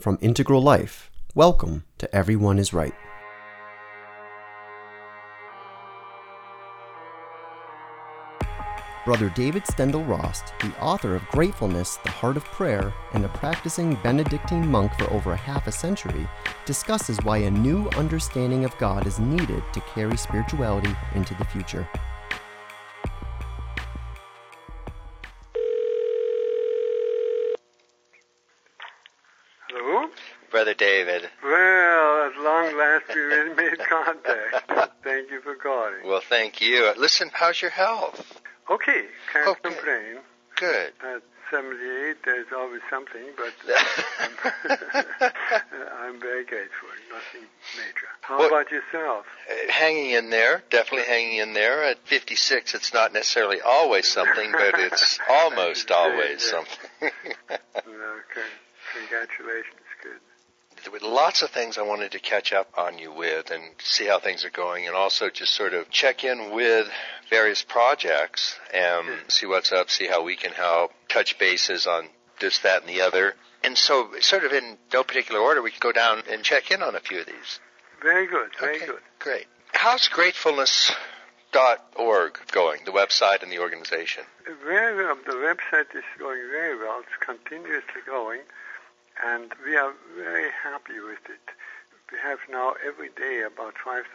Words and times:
From 0.00 0.16
Integral 0.22 0.62
Life, 0.62 1.10
welcome 1.34 1.84
to 1.98 2.16
Everyone 2.16 2.58
is 2.58 2.72
Right. 2.72 2.94
Brother 9.04 9.28
David 9.36 9.64
Steindl-Rast, 9.64 10.54
the 10.60 10.72
author 10.80 11.14
of 11.14 11.28
Gratefulness, 11.28 11.98
The 11.98 12.08
Heart 12.12 12.38
of 12.38 12.44
Prayer, 12.46 12.94
and 13.12 13.26
a 13.26 13.28
practicing 13.28 13.94
Benedictine 13.96 14.66
monk 14.66 14.90
for 14.94 15.12
over 15.12 15.36
half 15.36 15.66
a 15.66 15.72
century, 15.72 16.26
discusses 16.64 17.18
why 17.22 17.36
a 17.36 17.50
new 17.50 17.86
understanding 17.90 18.64
of 18.64 18.78
God 18.78 19.06
is 19.06 19.18
needed 19.18 19.62
to 19.74 19.80
carry 19.82 20.16
spirituality 20.16 20.96
into 21.14 21.34
the 21.34 21.44
future. 21.44 21.86
David. 30.80 31.28
Well, 31.44 32.26
at 32.26 32.36
long 32.40 32.74
last 32.76 33.04
we 33.14 33.54
made 33.54 33.78
contact. 33.86 34.94
Thank 35.04 35.30
you 35.30 35.42
for 35.42 35.54
calling. 35.54 36.00
Well, 36.06 36.22
thank 36.26 36.62
you. 36.62 36.90
Listen, 36.96 37.30
how's 37.34 37.60
your 37.60 37.70
health? 37.70 38.40
Okay, 38.70 39.04
can't 39.30 39.46
Okay. 39.48 39.60
complain. 39.74 40.16
Good. 40.56 40.92
At 41.04 41.22
78, 41.50 42.16
there's 42.24 42.46
always 42.56 42.80
something, 42.88 43.24
but 43.36 43.52
I'm, 44.20 44.30
I'm 46.00 46.20
very 46.20 46.44
grateful. 46.46 46.88
Nothing 47.12 47.46
major. 47.76 48.06
How 48.22 48.38
What- 48.38 48.46
about 48.50 48.70
yourself? 48.70 49.26
Uh, 49.50 49.70
hanging 49.72 50.12
in 50.12 50.30
there, 50.30 50.62
definitely 50.70 51.06
hanging 51.08 51.36
in 51.38 51.52
there. 51.52 51.82
At 51.84 51.98
56, 52.06 52.74
it's 52.74 52.94
not 52.94 53.12
necessarily 53.12 53.60
always 53.60 54.08
something, 54.08 54.50
but 54.52 54.78
it's 54.78 55.18
almost 55.28 55.90
always 55.90 56.42
something. 56.48 56.88
Okay, 57.02 58.48
congratulations. 58.98 59.76
There 60.82 60.92
were 60.92 61.00
lots 61.00 61.42
of 61.42 61.50
things 61.50 61.78
I 61.78 61.82
wanted 61.82 62.12
to 62.12 62.18
catch 62.18 62.52
up 62.52 62.76
on 62.78 62.98
you 62.98 63.12
with 63.12 63.50
and 63.50 63.62
see 63.78 64.06
how 64.06 64.18
things 64.18 64.44
are 64.44 64.50
going, 64.50 64.86
and 64.86 64.96
also 64.96 65.30
just 65.30 65.54
sort 65.54 65.74
of 65.74 65.90
check 65.90 66.24
in 66.24 66.54
with 66.54 66.88
various 67.28 67.62
projects 67.62 68.58
and 68.72 69.06
hmm. 69.06 69.14
see 69.28 69.46
what's 69.46 69.72
up, 69.72 69.90
see 69.90 70.06
how 70.06 70.22
we 70.22 70.36
can 70.36 70.52
help, 70.52 70.92
touch 71.08 71.38
bases 71.38 71.86
on 71.86 72.08
this, 72.40 72.58
that, 72.60 72.82
and 72.82 72.88
the 72.88 73.02
other. 73.02 73.34
And 73.62 73.76
so, 73.76 74.08
sort 74.20 74.44
of 74.44 74.52
in 74.52 74.78
no 74.92 75.04
particular 75.04 75.40
order, 75.40 75.62
we 75.62 75.70
can 75.70 75.80
go 75.80 75.92
down 75.92 76.22
and 76.30 76.42
check 76.42 76.70
in 76.70 76.82
on 76.82 76.94
a 76.94 77.00
few 77.00 77.20
of 77.20 77.26
these. 77.26 77.60
Very 78.02 78.26
good, 78.26 78.50
very 78.58 78.76
Okay, 78.76 78.86
good. 78.86 79.00
Great. 79.18 79.46
How's 79.72 80.08
gratefulness.org 80.08 82.38
going, 82.52 82.80
the 82.86 82.92
website 82.92 83.42
and 83.42 83.52
the 83.52 83.58
organization? 83.58 84.24
Very 84.64 84.96
well. 84.96 85.16
The 85.26 85.32
website 85.32 85.94
is 85.94 86.04
going 86.18 86.40
very 86.50 86.78
well. 86.78 87.00
It's 87.00 87.10
continuously 87.20 88.00
going, 88.06 88.40
and 89.24 89.52
we 89.64 89.76
are 89.76 89.92
very 90.16 90.50
happy 90.62 91.00
with 91.00 91.24
it. 91.28 91.46
We 92.12 92.18
have 92.18 92.38
now 92.50 92.74
every 92.84 93.10
day 93.10 93.42
about 93.42 93.74
5,000 93.78 94.06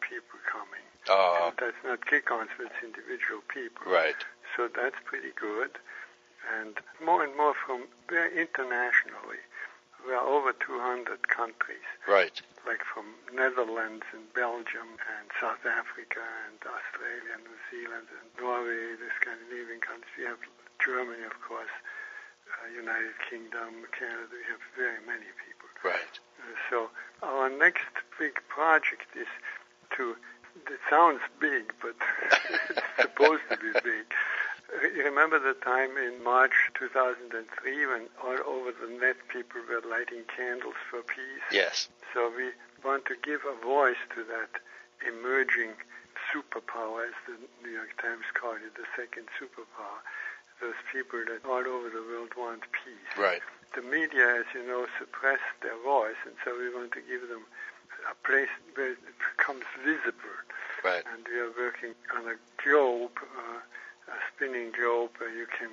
people 0.00 0.38
coming. 0.50 0.82
Oh, 1.08 1.52
That's 1.58 1.76
not 1.84 2.04
kick-ons, 2.06 2.50
but 2.56 2.66
it's 2.66 2.82
individual 2.82 3.42
people. 3.48 3.90
right. 3.92 4.16
So 4.56 4.68
that's 4.68 4.96
pretty 5.04 5.32
good. 5.34 5.70
And 6.60 6.78
more 7.04 7.24
and 7.24 7.36
more 7.36 7.54
from 7.54 7.84
very 8.08 8.30
internationally. 8.40 9.42
We 10.06 10.12
are 10.12 10.20
over 10.26 10.52
200 10.52 11.28
countries, 11.28 11.86
Right. 12.06 12.40
like 12.66 12.84
from 12.84 13.14
Netherlands 13.32 14.04
and 14.12 14.30
Belgium 14.34 15.00
and 15.00 15.26
South 15.40 15.64
Africa 15.64 16.20
and 16.46 16.58
Australia, 16.60 17.32
and 17.34 17.44
New 17.44 17.58
Zealand 17.70 18.06
and 18.12 18.28
Norway, 18.38 18.94
the 19.00 19.08
Scandinavian 19.20 19.80
countries. 19.80 20.12
We 20.18 20.24
have 20.24 20.38
Germany, 20.78 21.24
of 21.24 21.40
course, 21.40 21.72
uh, 22.48 22.68
United 22.74 23.14
Kingdom, 23.28 23.86
Canada. 23.96 24.28
We 24.32 24.44
have 24.50 24.62
very 24.76 25.00
many 25.06 25.28
people. 25.44 25.68
Right. 25.82 26.14
Uh, 26.40 26.54
So 26.70 26.90
our 27.22 27.48
next 27.50 27.92
big 28.18 28.34
project 28.48 29.06
is 29.16 29.28
to. 29.96 30.16
It 30.70 30.78
sounds 30.88 31.20
big, 31.40 31.74
but 31.82 31.96
it's 32.70 32.80
supposed 33.00 33.42
to 33.50 33.56
be 33.58 33.72
big. 33.82 34.06
You 34.96 35.04
remember 35.04 35.38
the 35.38 35.54
time 35.54 35.96
in 35.98 36.22
March 36.22 36.54
2003 36.78 37.86
when 37.86 38.06
all 38.22 38.38
over 38.46 38.70
the 38.70 38.86
net 38.88 39.16
people 39.28 39.60
were 39.68 39.82
lighting 39.88 40.22
candles 40.36 40.78
for 40.90 41.02
peace? 41.02 41.42
Yes. 41.50 41.88
So 42.14 42.30
we 42.34 42.50
want 42.84 43.04
to 43.06 43.16
give 43.22 43.40
a 43.44 43.54
voice 43.64 43.98
to 44.14 44.22
that 44.24 44.62
emerging 45.06 45.74
superpower, 46.30 47.06
as 47.06 47.14
the 47.26 47.34
New 47.62 47.74
York 47.74 48.00
Times 48.00 48.24
called 48.34 48.62
it, 48.64 48.74
the 48.74 48.86
second 48.96 49.26
superpower. 49.38 49.98
Those 50.60 50.78
people 50.92 51.20
that 51.26 51.44
all 51.44 51.66
over 51.66 51.90
the 51.90 52.00
world 52.02 52.30
want 52.36 52.62
peace 52.72 53.12
Right. 53.18 53.42
the 53.74 53.82
media, 53.82 54.40
as 54.40 54.46
you 54.54 54.62
know, 54.66 54.86
suppress 54.98 55.40
their 55.60 55.76
voice, 55.82 56.16
and 56.24 56.34
so 56.44 56.56
we 56.56 56.72
want 56.72 56.92
to 56.92 57.02
give 57.02 57.28
them 57.28 57.44
a 58.10 58.14
place 58.26 58.48
where 58.74 58.92
it 58.92 58.98
becomes 59.36 59.64
visible. 59.84 60.38
Right. 60.82 61.02
And 61.12 61.26
we 61.26 61.38
are 61.40 61.50
working 61.58 61.94
on 62.16 62.28
a 62.28 62.36
globe, 62.62 63.18
uh, 63.36 63.60
a 64.08 64.16
spinning 64.30 64.70
globe, 64.72 65.10
where 65.18 65.34
you 65.34 65.46
can 65.46 65.70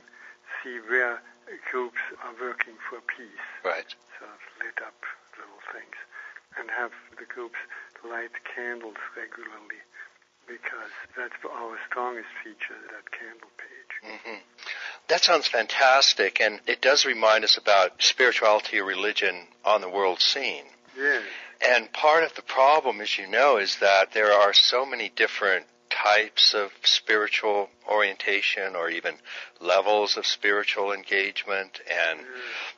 see 0.62 0.80
where 0.90 1.22
groups 1.70 2.02
are 2.24 2.34
working 2.40 2.76
for 2.90 3.00
peace. 3.02 3.48
Right. 3.64 3.96
So 4.20 4.26
lit 4.64 4.80
up 4.82 4.98
little 5.38 5.62
things, 5.72 5.96
and 6.58 6.70
have 6.72 6.92
the 7.20 7.26
groups 7.26 7.60
light 8.04 8.34
candles 8.44 8.98
regularly, 9.16 9.84
because 10.48 10.92
that's 11.16 11.38
our 11.46 11.78
strongest 11.88 12.34
feature, 12.44 12.80
that 12.92 13.12
candle. 13.12 13.48
Hmm 14.04 14.36
That 15.08 15.24
sounds 15.24 15.48
fantastic, 15.48 16.40
and 16.40 16.60
it 16.68 16.82
does 16.82 17.06
remind 17.06 17.44
us 17.44 17.58
about 17.58 18.02
spirituality 18.02 18.80
or 18.80 18.86
religion 18.86 19.48
on 19.66 19.82
the 19.82 19.90
world 19.90 20.20
scene. 20.22 20.66
Yes. 20.98 21.24
And 21.62 21.92
part 21.94 22.24
of 22.24 22.34
the 22.36 22.42
problem, 22.42 23.02
as 23.02 23.18
you 23.18 23.28
know, 23.28 23.58
is 23.58 23.78
that 23.78 24.14
there 24.14 24.34
are 24.34 24.54
so 24.54 24.86
many 24.86 25.10
different 25.10 25.66
types 25.92 26.54
of 26.54 26.72
spiritual 26.84 27.70
orientation 27.88 28.76
or 28.76 28.90
even 28.90 29.16
levels 29.60 30.18
of 30.18 30.26
spiritual 30.26 30.94
engagement 30.94 31.82
and 31.90 32.22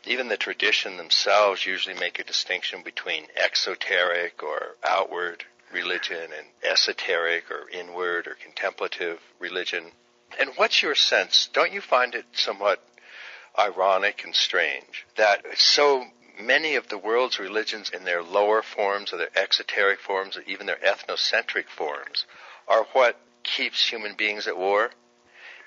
even 0.05 0.27
the 0.27 0.37
tradition 0.37 0.97
themselves 0.97 1.65
usually 1.65 1.95
make 1.95 2.19
a 2.19 2.23
distinction 2.23 2.81
between 2.83 3.27
exoteric 3.35 4.41
or 4.41 4.75
outward 4.83 5.45
religion 5.71 6.29
and 6.37 6.47
esoteric 6.63 7.49
or 7.51 7.69
inward 7.69 8.27
or 8.27 8.35
contemplative 8.35 9.19
religion. 9.39 9.91
And 10.39 10.51
what's 10.55 10.81
your 10.81 10.95
sense? 10.95 11.49
Don't 11.53 11.71
you 11.71 11.81
find 11.81 12.15
it 12.15 12.25
somewhat 12.33 12.83
ironic 13.57 14.23
and 14.23 14.35
strange 14.35 15.05
that 15.15 15.45
so 15.55 16.05
many 16.39 16.75
of 16.75 16.89
the 16.89 16.97
world's 16.97 17.39
religions 17.39 17.89
in 17.89 18.03
their 18.03 18.23
lower 18.23 18.61
forms 18.61 19.13
or 19.13 19.17
their 19.17 19.37
exoteric 19.37 19.99
forms 19.99 20.35
or 20.37 20.41
even 20.47 20.65
their 20.65 20.77
ethnocentric 20.77 21.67
forms 21.67 22.25
are 22.67 22.85
what 22.93 23.19
keeps 23.43 23.87
human 23.87 24.15
beings 24.15 24.47
at 24.47 24.57
war 24.57 24.91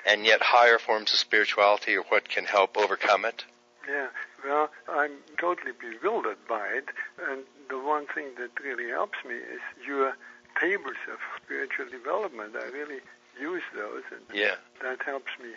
and 0.07 0.25
yet 0.25 0.41
higher 0.43 0.79
forms 0.79 1.13
of 1.13 1.19
spirituality 1.19 1.97
are 1.97 2.03
what 2.09 2.29
can 2.29 2.45
help 2.45 2.77
overcome 2.77 3.25
it? 3.25 3.45
Yeah, 3.89 4.09
well, 4.45 4.71
I'm 4.89 5.19
totally 5.39 5.73
bewildered 5.73 6.39
by 6.49 6.67
it, 6.69 6.89
and 7.29 7.43
the 7.69 7.79
one 7.79 8.07
thing 8.15 8.31
that 8.39 8.51
really 8.63 8.91
helps 8.91 9.19
me 9.27 9.35
is 9.35 9.61
your 9.87 10.15
tables 10.61 10.97
of 11.13 11.19
spiritual 11.43 11.87
development. 11.91 12.55
I 12.57 12.67
really 12.67 13.01
use 13.39 13.63
those, 13.75 14.03
and 14.11 14.23
Yeah. 14.33 14.57
that 14.81 15.03
helps 15.03 15.31
me 15.39 15.55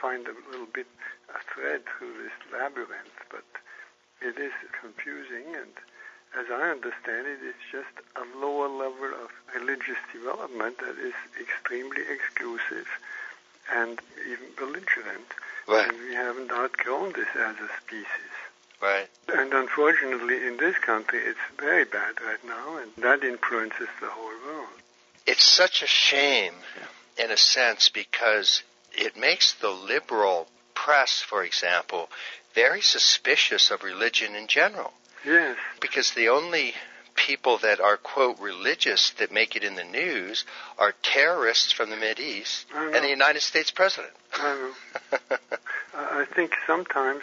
find 0.00 0.26
a 0.26 0.34
little 0.50 0.66
bit 0.66 0.86
a 1.34 1.38
thread 1.54 1.84
through 1.86 2.22
this 2.22 2.32
labyrinth. 2.52 3.24
But 3.28 3.44
it 4.20 4.38
is 4.38 4.52
confusing, 4.80 5.54
and 5.54 5.72
as 6.34 6.50
I 6.50 6.70
understand 6.70 7.26
it, 7.26 7.38
it's 7.42 7.64
just 7.70 8.06
a 8.16 8.24
lower 8.38 8.68
level 8.68 9.14
of 9.24 9.30
religious 9.54 9.98
development 10.12 10.78
that 10.78 10.98
is 10.98 11.14
extremely 11.40 12.02
exclusive 12.08 12.88
and 13.72 14.00
even 14.26 14.46
belligerent. 14.56 15.32
Right. 15.66 15.88
And 15.88 15.98
we 16.00 16.14
haven't 16.14 16.50
outgrown 16.50 17.12
this 17.12 17.28
as 17.36 17.56
a 17.58 17.68
species. 17.80 18.34
Right. 18.80 19.08
And 19.28 19.52
unfortunately, 19.52 20.46
in 20.46 20.56
this 20.56 20.76
country, 20.78 21.20
it's 21.20 21.38
very 21.58 21.84
bad 21.84 22.20
right 22.20 22.42
now, 22.44 22.78
and 22.78 22.90
that 22.96 23.22
influences 23.22 23.88
the 24.00 24.08
whole 24.08 24.32
world. 24.46 24.68
It's 25.26 25.44
such 25.44 25.82
a 25.82 25.86
shame, 25.86 26.54
in 27.22 27.30
a 27.30 27.36
sense, 27.36 27.88
because 27.88 28.62
it 28.92 29.16
makes 29.16 29.52
the 29.52 29.70
liberal 29.70 30.46
press, 30.74 31.20
for 31.20 31.44
example, 31.44 32.08
very 32.54 32.80
suspicious 32.80 33.70
of 33.70 33.82
religion 33.82 34.34
in 34.34 34.46
general. 34.46 34.92
Yes, 35.24 35.56
Because 35.80 36.12
the 36.12 36.28
only 36.28 36.72
people 37.14 37.58
that 37.58 37.78
are, 37.80 37.98
quote, 37.98 38.38
religious 38.40 39.10
that 39.18 39.30
make 39.30 39.54
it 39.54 39.62
in 39.62 39.74
the 39.74 39.84
news 39.84 40.44
are 40.78 40.94
terrorists 41.02 41.72
from 41.72 41.90
the 41.90 41.96
Mideast 41.96 42.20
East 42.20 42.66
and 42.74 43.04
the 43.04 43.08
United 43.08 43.42
States 43.42 43.70
president. 43.70 44.14
I 44.38 44.54
know. 44.54 45.18
I 45.94 46.20
I 46.22 46.24
think 46.34 46.52
sometimes 46.66 47.22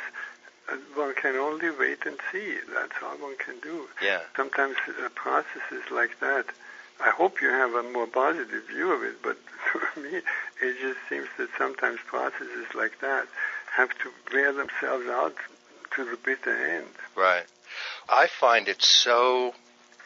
uh, 0.70 0.76
one 0.94 1.16
can 1.16 1.36
only 1.36 1.72
wait 1.72 2.06
and 2.06 2.18
see. 2.32 2.58
That's 2.74 2.94
all 3.02 3.18
one 3.18 3.38
can 3.38 3.60
do. 3.62 3.88
yeah. 4.04 4.20
Sometimes 4.36 4.76
uh, 4.88 5.10
processes 5.16 5.84
like 5.92 6.20
that. 6.20 6.46
I 7.00 7.12
hope 7.12 7.42
you 7.42 7.50
have 7.50 7.74
a 7.74 7.84
more 7.84 8.08
positive 8.08 8.68
view 8.68 8.92
of 8.92 9.04
it, 9.04 9.22
but 9.22 9.38
for 9.72 10.00
me, 10.00 10.18
it 10.62 10.78
just 10.82 11.00
seems 11.10 11.28
that 11.38 11.50
sometimes 11.58 12.00
processes 12.06 12.68
like 12.76 13.00
that 13.02 13.28
have 13.76 13.90
to 14.00 14.12
wear 14.34 14.54
themselves 14.54 15.08
out 15.08 15.36
to 15.96 16.06
the 16.06 16.18
bitter 16.18 16.56
end. 16.56 16.88
Right. 17.16 17.46
I 18.10 18.28
find 18.28 18.68
it 18.68 18.82
so 18.82 19.54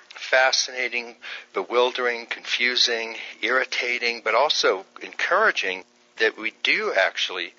fascinating, 0.10 1.16
bewildering, 1.54 2.26
confusing, 2.26 3.16
irritating, 3.42 4.22
but 4.24 4.36
also 4.36 4.86
encouraging 5.02 5.84
that 6.18 6.38
we 6.38 6.54
do 6.64 6.94
actually 6.98 7.54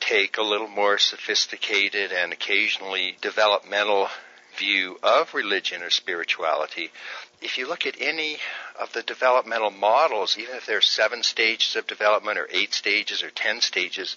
take 0.00 0.36
a 0.36 0.42
little 0.42 0.68
more 0.68 0.98
sophisticated 0.98 2.12
and 2.12 2.32
occasionally 2.32 3.16
developmental 3.20 4.08
view 4.56 4.98
of 5.02 5.34
religion 5.34 5.82
or 5.82 5.90
spirituality. 5.90 6.90
If 7.40 7.58
you 7.58 7.68
look 7.68 7.86
at 7.86 8.00
any 8.00 8.38
of 8.80 8.92
the 8.92 9.02
developmental 9.02 9.70
models, 9.70 10.36
even 10.38 10.56
if 10.56 10.66
there's 10.66 10.86
seven 10.86 11.22
stages 11.22 11.76
of 11.76 11.86
development 11.86 12.38
or 12.38 12.48
eight 12.50 12.74
stages 12.74 13.22
or 13.22 13.30
ten 13.30 13.60
stages, 13.60 14.16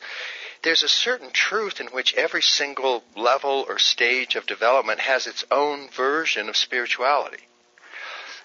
there's 0.64 0.84
a 0.84 0.90
certain 0.90 1.32
truth 1.32 1.80
in 1.80 1.88
which 1.88 2.14
every 2.16 2.42
single 2.42 3.04
level 3.16 3.66
or 3.68 3.80
stage 3.80 4.36
of 4.36 4.46
development 4.46 5.00
has 5.00 5.28
its 5.28 5.46
own 5.52 5.90
version 5.90 6.50
of 6.50 6.58
spirituality. 6.58 7.44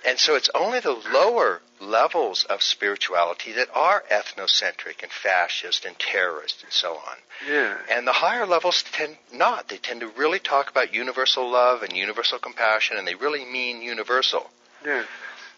And 0.06 0.18
so 0.18 0.34
it's 0.34 0.50
only 0.54 0.80
the 0.80 0.92
lower 1.12 1.60
levels 1.80 2.44
of 2.44 2.62
spirituality 2.62 3.52
that 3.52 3.68
are 3.74 4.04
ethnocentric 4.10 5.02
and 5.02 5.10
fascist 5.10 5.84
and 5.84 5.98
terrorist 5.98 6.62
and 6.62 6.72
so 6.72 6.92
on. 6.92 7.16
Yeah. 7.48 7.76
And 7.90 8.06
the 8.06 8.12
higher 8.12 8.46
levels 8.46 8.84
tend 8.92 9.16
not. 9.32 9.68
They 9.68 9.78
tend 9.78 10.00
to 10.00 10.08
really 10.08 10.38
talk 10.38 10.70
about 10.70 10.94
universal 10.94 11.50
love 11.50 11.82
and 11.82 11.96
universal 11.96 12.38
compassion, 12.38 12.96
and 12.96 13.06
they 13.06 13.14
really 13.14 13.44
mean 13.44 13.82
universal. 13.82 14.50
Yes. 14.84 15.06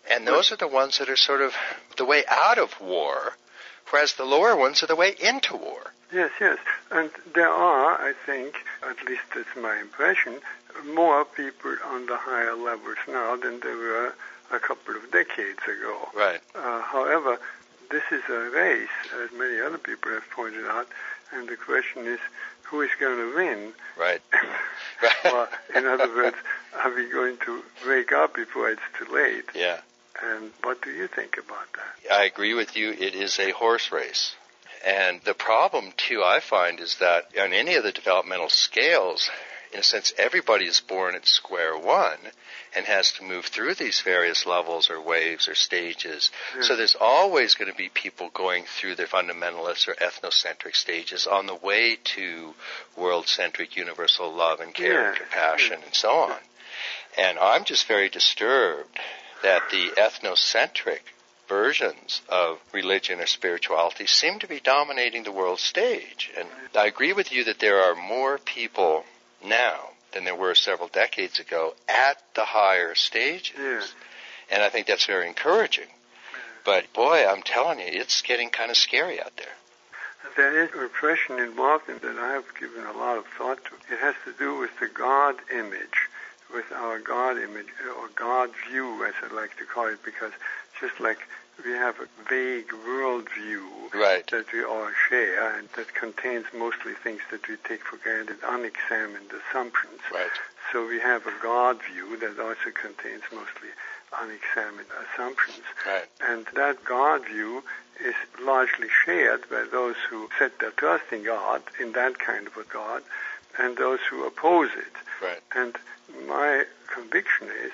And 0.08 0.26
those 0.26 0.52
are 0.52 0.56
the 0.56 0.68
ones 0.68 0.98
that 0.98 1.08
are 1.08 1.16
sort 1.16 1.40
of 1.40 1.52
the 1.96 2.04
way 2.04 2.24
out 2.28 2.58
of 2.58 2.80
war, 2.80 3.32
whereas 3.90 4.14
the 4.14 4.24
lower 4.24 4.56
ones 4.56 4.82
are 4.82 4.86
the 4.86 4.94
way 4.94 5.14
into 5.20 5.56
war. 5.56 5.92
Yes, 6.12 6.30
yes. 6.40 6.58
And 6.92 7.10
there 7.34 7.50
are, 7.50 8.00
I 8.00 8.12
think, 8.24 8.54
at 8.88 9.04
least 9.08 9.22
that's 9.34 9.56
my 9.56 9.80
impression, 9.80 10.40
more 10.84 11.24
people 11.24 11.74
on 11.84 12.06
the 12.06 12.16
higher 12.16 12.54
levels 12.54 12.98
now 13.08 13.36
than 13.36 13.58
there 13.60 13.76
were 13.76 14.14
a 14.52 14.58
couple 14.58 14.96
of 14.96 15.10
decades 15.10 15.60
ago. 15.64 16.08
Right. 16.14 16.40
Uh, 16.54 16.82
however, 16.82 17.38
this 17.90 18.02
is 18.10 18.22
a 18.28 18.50
race, 18.50 18.88
as 19.22 19.30
many 19.36 19.60
other 19.60 19.78
people 19.78 20.12
have 20.12 20.28
pointed 20.30 20.66
out, 20.66 20.88
and 21.32 21.48
the 21.48 21.56
question 21.56 22.06
is 22.06 22.20
who 22.62 22.80
is 22.82 22.90
going 22.98 23.16
to 23.16 23.36
win? 23.36 23.72
Right. 23.98 24.20
or, 25.32 25.48
in 25.74 25.86
other 25.86 26.08
words, 26.08 26.36
are 26.74 26.94
we 26.94 27.08
going 27.10 27.36
to 27.44 27.62
wake 27.86 28.12
up 28.12 28.34
before 28.34 28.70
it's 28.70 28.82
too 28.98 29.12
late? 29.12 29.44
Yeah. 29.54 29.80
And 30.22 30.50
what 30.62 30.82
do 30.82 30.90
you 30.90 31.06
think 31.06 31.36
about 31.36 31.72
that? 31.74 32.12
I 32.12 32.24
agree 32.24 32.54
with 32.54 32.76
you. 32.76 32.90
It 32.90 33.14
is 33.14 33.38
a 33.38 33.50
horse 33.52 33.92
race. 33.92 34.34
And 34.84 35.20
the 35.22 35.34
problem, 35.34 35.92
too, 35.96 36.22
I 36.24 36.40
find 36.40 36.80
is 36.80 36.96
that 36.98 37.26
on 37.40 37.52
any 37.52 37.74
of 37.74 37.84
the 37.84 37.92
developmental 37.92 38.48
scales, 38.48 39.30
in 39.72 39.80
a 39.80 39.82
sense, 39.82 40.12
everybody 40.18 40.66
is 40.66 40.80
born 40.80 41.14
at 41.14 41.26
square 41.26 41.76
one 41.76 42.18
and 42.74 42.86
has 42.86 43.12
to 43.12 43.24
move 43.24 43.46
through 43.46 43.74
these 43.74 44.00
various 44.00 44.46
levels 44.46 44.90
or 44.90 45.00
waves 45.00 45.48
or 45.48 45.54
stages. 45.54 46.30
Yeah. 46.54 46.62
So 46.62 46.76
there's 46.76 46.96
always 47.00 47.54
going 47.54 47.70
to 47.70 47.76
be 47.76 47.88
people 47.88 48.30
going 48.32 48.64
through 48.64 48.96
the 48.96 49.04
fundamentalist 49.04 49.88
or 49.88 49.94
ethnocentric 49.94 50.76
stages 50.76 51.26
on 51.26 51.46
the 51.46 51.54
way 51.54 51.96
to 52.16 52.54
world-centric 52.96 53.76
universal 53.76 54.32
love 54.32 54.60
and 54.60 54.74
care 54.74 54.92
Yeah. 55.02 55.08
and 55.08 55.16
compassion 55.16 55.82
and 55.84 55.94
so 55.94 56.10
on. 56.10 56.38
And 57.18 57.38
I'm 57.38 57.64
just 57.64 57.86
very 57.86 58.08
disturbed 58.08 58.98
that 59.42 59.62
the 59.70 59.90
ethnocentric 59.96 61.00
versions 61.48 62.22
of 62.28 62.58
religion 62.72 63.20
or 63.20 63.26
spirituality 63.26 64.06
seem 64.06 64.38
to 64.40 64.46
be 64.48 64.60
dominating 64.60 65.22
the 65.22 65.32
world 65.32 65.60
stage. 65.60 66.30
And 66.36 66.48
I 66.74 66.86
agree 66.86 67.12
with 67.12 67.32
you 67.32 67.44
that 67.44 67.60
there 67.60 67.80
are 67.80 67.94
more 67.94 68.38
people 68.38 69.04
now 69.44 69.90
than 70.12 70.24
there 70.24 70.34
were 70.34 70.54
several 70.54 70.88
decades 70.88 71.38
ago 71.38 71.74
at 71.88 72.22
the 72.34 72.44
higher 72.44 72.94
stages. 72.94 73.54
Yeah. 73.58 73.82
And 74.50 74.62
I 74.62 74.68
think 74.68 74.86
that's 74.86 75.06
very 75.06 75.26
encouraging. 75.26 75.88
But 76.64 76.92
boy, 76.92 77.26
I'm 77.26 77.42
telling 77.42 77.78
you, 77.80 77.86
it's 77.88 78.22
getting 78.22 78.50
kind 78.50 78.70
of 78.70 78.76
scary 78.76 79.20
out 79.20 79.36
there. 79.36 79.54
There 80.36 80.64
is 80.64 80.74
repression 80.74 81.38
involved 81.38 81.88
in 81.88 81.98
that 81.98 82.18
I 82.18 82.32
have 82.32 82.46
given 82.58 82.84
a 82.84 82.92
lot 82.92 83.16
of 83.18 83.26
thought 83.38 83.58
to. 83.66 83.94
It 83.94 84.00
has 84.00 84.14
to 84.24 84.32
do 84.32 84.58
with 84.58 84.70
the 84.80 84.88
God 84.88 85.36
image, 85.52 86.08
with 86.52 86.70
our 86.72 86.98
God 86.98 87.38
image, 87.38 87.68
or 87.96 88.08
God 88.14 88.50
view, 88.68 89.04
as 89.04 89.14
I 89.22 89.32
like 89.34 89.56
to 89.58 89.64
call 89.64 89.86
it, 89.86 90.02
because 90.04 90.32
just 90.80 90.98
like 91.00 91.18
we 91.66 91.72
have 91.72 91.96
a 92.00 92.08
vague 92.28 92.72
world 92.86 93.28
view 93.34 93.66
Right. 93.92 94.26
that 94.28 94.52
we 94.52 94.62
all 94.62 94.88
share 95.08 95.56
and 95.58 95.68
that 95.76 95.94
contains 95.94 96.46
mostly 96.56 96.92
things 96.94 97.20
that 97.30 97.48
we 97.48 97.56
take 97.56 97.82
for 97.82 97.96
granted, 97.96 98.36
unexamined 98.46 99.30
assumptions. 99.32 100.00
Right. 100.12 100.30
So 100.72 100.86
we 100.86 101.00
have 101.00 101.26
a 101.26 101.32
God 101.42 101.80
view 101.82 102.16
that 102.18 102.38
also 102.38 102.70
contains 102.72 103.22
mostly 103.32 103.70
unexamined 104.20 104.88
assumptions. 105.04 105.64
Right. 105.84 106.06
And 106.20 106.46
that 106.54 106.84
God 106.84 107.26
view 107.26 107.64
is 108.04 108.14
largely 108.40 108.88
shared 109.04 109.48
by 109.48 109.64
those 109.70 109.96
who 110.08 110.28
set 110.38 110.58
their 110.58 110.72
trust 110.72 111.04
in 111.10 111.24
God, 111.24 111.62
in 111.80 111.92
that 111.92 112.18
kind 112.18 112.46
of 112.46 112.56
a 112.56 112.64
God, 112.64 113.02
and 113.58 113.76
those 113.76 114.00
who 114.10 114.26
oppose 114.26 114.70
it. 114.76 114.92
Right. 115.22 115.40
And 115.54 115.76
my 116.28 116.64
conviction 116.92 117.48
is 117.48 117.72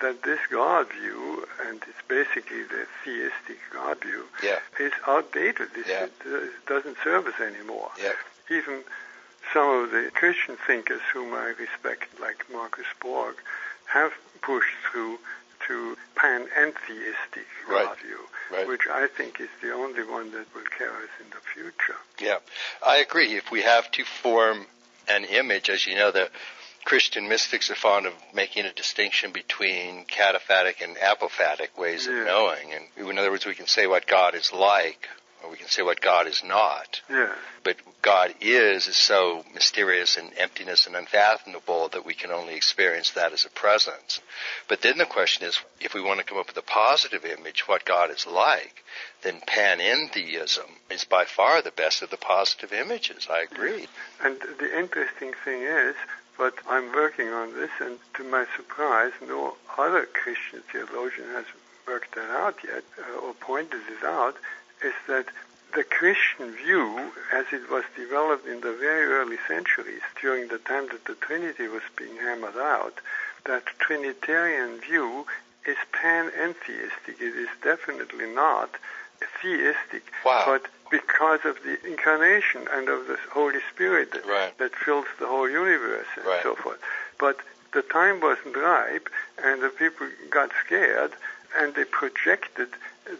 that 0.00 0.22
this 0.22 0.40
God 0.50 0.88
view, 0.92 1.33
and 1.68 1.82
it's 1.88 2.02
basically 2.08 2.62
the 2.62 2.86
theistic 3.04 3.58
God 3.72 4.00
view, 4.00 4.26
Yeah. 4.42 4.58
is 4.78 4.92
outdated. 5.06 5.70
It, 5.76 5.86
Yeah. 5.86 6.04
it, 6.04 6.12
uh, 6.26 6.46
doesn't 6.66 6.98
serve 7.02 7.26
us 7.26 7.40
anymore. 7.40 7.90
Yeah. 7.98 8.12
Even 8.50 8.84
some 9.52 9.68
of 9.84 9.90
the 9.90 10.10
Christian 10.14 10.56
thinkers 10.66 11.00
whom 11.12 11.34
I 11.34 11.46
respect, 11.58 12.18
like 12.20 12.48
Marcus 12.50 12.86
Borg, 13.00 13.36
have 13.86 14.12
pushed 14.42 14.76
through 14.90 15.18
to 15.66 15.96
panentheistic 16.14 17.46
Right. 17.66 17.86
God 17.86 17.98
view, 17.98 18.28
Right. 18.50 18.66
which 18.66 18.86
I 18.86 19.06
think 19.06 19.40
is 19.40 19.48
the 19.62 19.72
only 19.72 20.02
one 20.02 20.30
that 20.32 20.46
will 20.54 20.66
carry 20.78 21.04
us 21.04 21.10
in 21.20 21.30
the 21.30 21.40
future. 21.40 21.96
Yeah, 22.18 22.38
I 22.82 22.96
agree. 22.96 23.36
If 23.36 23.50
we 23.50 23.62
have 23.62 23.90
to 23.92 24.04
form 24.04 24.66
an 25.08 25.24
image, 25.24 25.70
as 25.70 25.86
you 25.86 25.94
know, 25.94 26.10
the 26.10 26.30
Christian 26.84 27.28
mystics 27.28 27.70
are 27.70 27.74
fond 27.74 28.06
of 28.06 28.12
making 28.34 28.66
a 28.66 28.72
distinction 28.72 29.32
between 29.32 30.04
cataphatic 30.06 30.82
and 30.82 30.96
apophatic 30.96 31.76
ways 31.78 32.06
Yeah. 32.06 32.20
of 32.20 32.26
knowing. 32.26 32.72
And 32.74 32.84
in 32.96 33.18
other 33.18 33.30
words, 33.30 33.46
we 33.46 33.54
can 33.54 33.66
say 33.66 33.86
what 33.86 34.06
God 34.06 34.34
is 34.34 34.52
like, 34.52 35.08
or 35.42 35.50
we 35.50 35.56
can 35.56 35.68
say 35.68 35.82
what 35.82 36.00
God 36.00 36.26
is 36.26 36.42
not. 36.44 37.00
Yeah. 37.08 37.34
But 37.62 37.76
God 38.02 38.34
is 38.40 38.86
is 38.86 38.96
so 38.96 39.44
mysterious 39.54 40.16
and 40.16 40.32
emptiness 40.38 40.86
and 40.86 40.94
unfathomable 40.94 41.88
that 41.90 42.04
we 42.04 42.12
can 42.14 42.30
only 42.30 42.54
experience 42.54 43.10
that 43.12 43.32
as 43.32 43.44
a 43.46 43.50
presence. 43.50 44.20
But 44.68 44.82
then 44.82 44.98
the 44.98 45.06
question 45.06 45.46
is, 45.46 45.58
if 45.80 45.94
we 45.94 46.02
want 46.02 46.18
to 46.20 46.24
come 46.24 46.38
up 46.38 46.48
with 46.48 46.56
a 46.58 46.62
positive 46.62 47.24
image, 47.24 47.66
what 47.66 47.84
God 47.86 48.10
is 48.10 48.26
like, 48.26 48.84
then 49.22 49.40
panentheism 49.46 50.68
is 50.90 51.04
by 51.04 51.24
far 51.24 51.62
the 51.62 51.70
best 51.70 52.02
of 52.02 52.10
the 52.10 52.16
positive 52.18 52.72
images. 52.72 53.26
I 53.30 53.40
agree. 53.40 53.88
And 54.22 54.38
the 54.58 54.78
interesting 54.78 55.32
thing 55.44 55.62
is, 55.62 55.94
but 56.36 56.54
I'm 56.68 56.92
working 56.92 57.28
on 57.28 57.54
this, 57.54 57.70
and 57.80 57.98
to 58.14 58.24
my 58.24 58.46
surprise, 58.56 59.12
no 59.26 59.56
other 59.78 60.06
Christian 60.06 60.62
theologian 60.72 61.28
has 61.28 61.44
worked 61.86 62.14
that 62.14 62.30
out 62.30 62.56
yet, 62.64 62.84
uh, 62.98 63.26
or 63.26 63.34
pointed 63.34 63.82
it 63.88 64.04
out, 64.04 64.36
is 64.82 64.94
that 65.06 65.26
the 65.74 65.84
Christian 65.84 66.52
view, 66.52 67.12
as 67.32 67.46
it 67.52 67.70
was 67.70 67.84
developed 67.96 68.46
in 68.46 68.60
the 68.60 68.72
very 68.72 69.06
early 69.06 69.38
centuries, 69.48 70.02
during 70.20 70.48
the 70.48 70.58
time 70.58 70.88
that 70.88 71.04
the 71.04 71.14
Trinity 71.16 71.68
was 71.68 71.82
being 71.96 72.16
hammered 72.16 72.56
out, 72.56 72.94
that 73.44 73.66
Trinitarian 73.78 74.80
view 74.80 75.26
is 75.66 75.76
panentheistic. 75.92 77.20
It 77.20 77.34
is 77.34 77.48
definitely 77.62 78.26
not 78.32 78.70
theistic, 79.40 80.02
Wow. 80.24 80.42
but 80.46 80.66
because 80.90 81.44
of 81.44 81.62
the 81.62 81.84
incarnation 81.86 82.68
and 82.70 82.88
of 82.88 83.06
the 83.06 83.18
Holy 83.30 83.60
Spirit 83.72 84.12
that, 84.12 84.24
Right. 84.26 84.56
that 84.58 84.74
fills 84.76 85.06
the 85.18 85.26
whole 85.26 85.48
universe 85.48 86.06
and 86.16 86.24
Right. 86.26 86.42
so 86.42 86.54
forth. 86.54 86.80
But 87.18 87.38
the 87.72 87.82
time 87.82 88.20
wasn't 88.20 88.56
ripe, 88.56 89.08
and 89.38 89.60
the 89.62 89.68
people 89.70 90.08
got 90.30 90.50
scared, 90.64 91.12
and 91.56 91.74
they 91.74 91.84
projected 91.84 92.70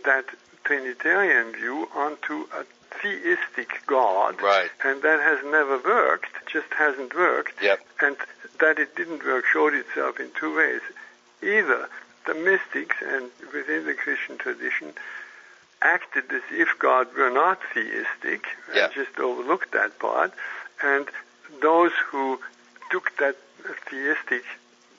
that 0.04 0.26
Trinitarian 0.64 1.52
view 1.52 1.88
onto 1.94 2.46
a 2.52 2.64
theistic 3.00 3.84
God, 3.86 4.40
Right. 4.40 4.70
and 4.82 5.02
that 5.02 5.20
has 5.20 5.42
never 5.44 5.78
worked, 5.78 6.46
just 6.46 6.72
hasn't 6.74 7.14
worked. 7.14 7.60
Yep. 7.60 7.84
And 8.00 8.16
that 8.60 8.78
it 8.78 8.94
didn't 8.94 9.24
work 9.24 9.46
showed 9.46 9.74
itself 9.74 10.20
in 10.20 10.30
two 10.32 10.54
ways. 10.56 10.80
Either 11.42 11.88
the 12.24 12.34
mystics 12.34 12.96
and 13.02 13.30
within 13.52 13.84
the 13.84 13.94
Christian 13.94 14.38
tradition 14.38 14.94
acted 15.84 16.32
as 16.32 16.42
if 16.50 16.68
God 16.78 17.14
were 17.14 17.30
not 17.30 17.60
theistic 17.72 18.46
Yeah. 18.74 18.86
and 18.86 18.92
just 18.94 19.18
overlooked 19.18 19.70
that 19.72 19.98
part, 19.98 20.32
and 20.82 21.06
those 21.60 21.92
who 22.10 22.40
took 22.90 23.16
that 23.18 23.36
theistic 23.88 24.44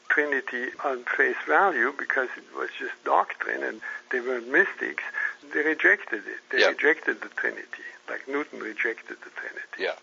Trinity 0.10 0.72
on 0.84 1.04
face 1.18 1.36
value 1.48 1.92
because 1.98 2.30
it 2.38 2.46
was 2.56 2.70
just 2.80 2.94
doctrine 3.04 3.64
and 3.64 3.82
they 4.12 4.20
weren't 4.22 4.48
mystics, 4.48 5.04
they 5.52 5.62
rejected 5.62 6.24
it. 6.28 6.40
They 6.50 6.60
Yeah. 6.62 6.70
rejected 6.70 7.22
the 7.22 7.30
Trinity, 7.30 7.84
like 8.08 8.28
Newton 8.28 8.60
rejected 8.60 9.18
the 9.22 9.32
Trinity. 9.32 9.80
Yeah. 9.88 9.96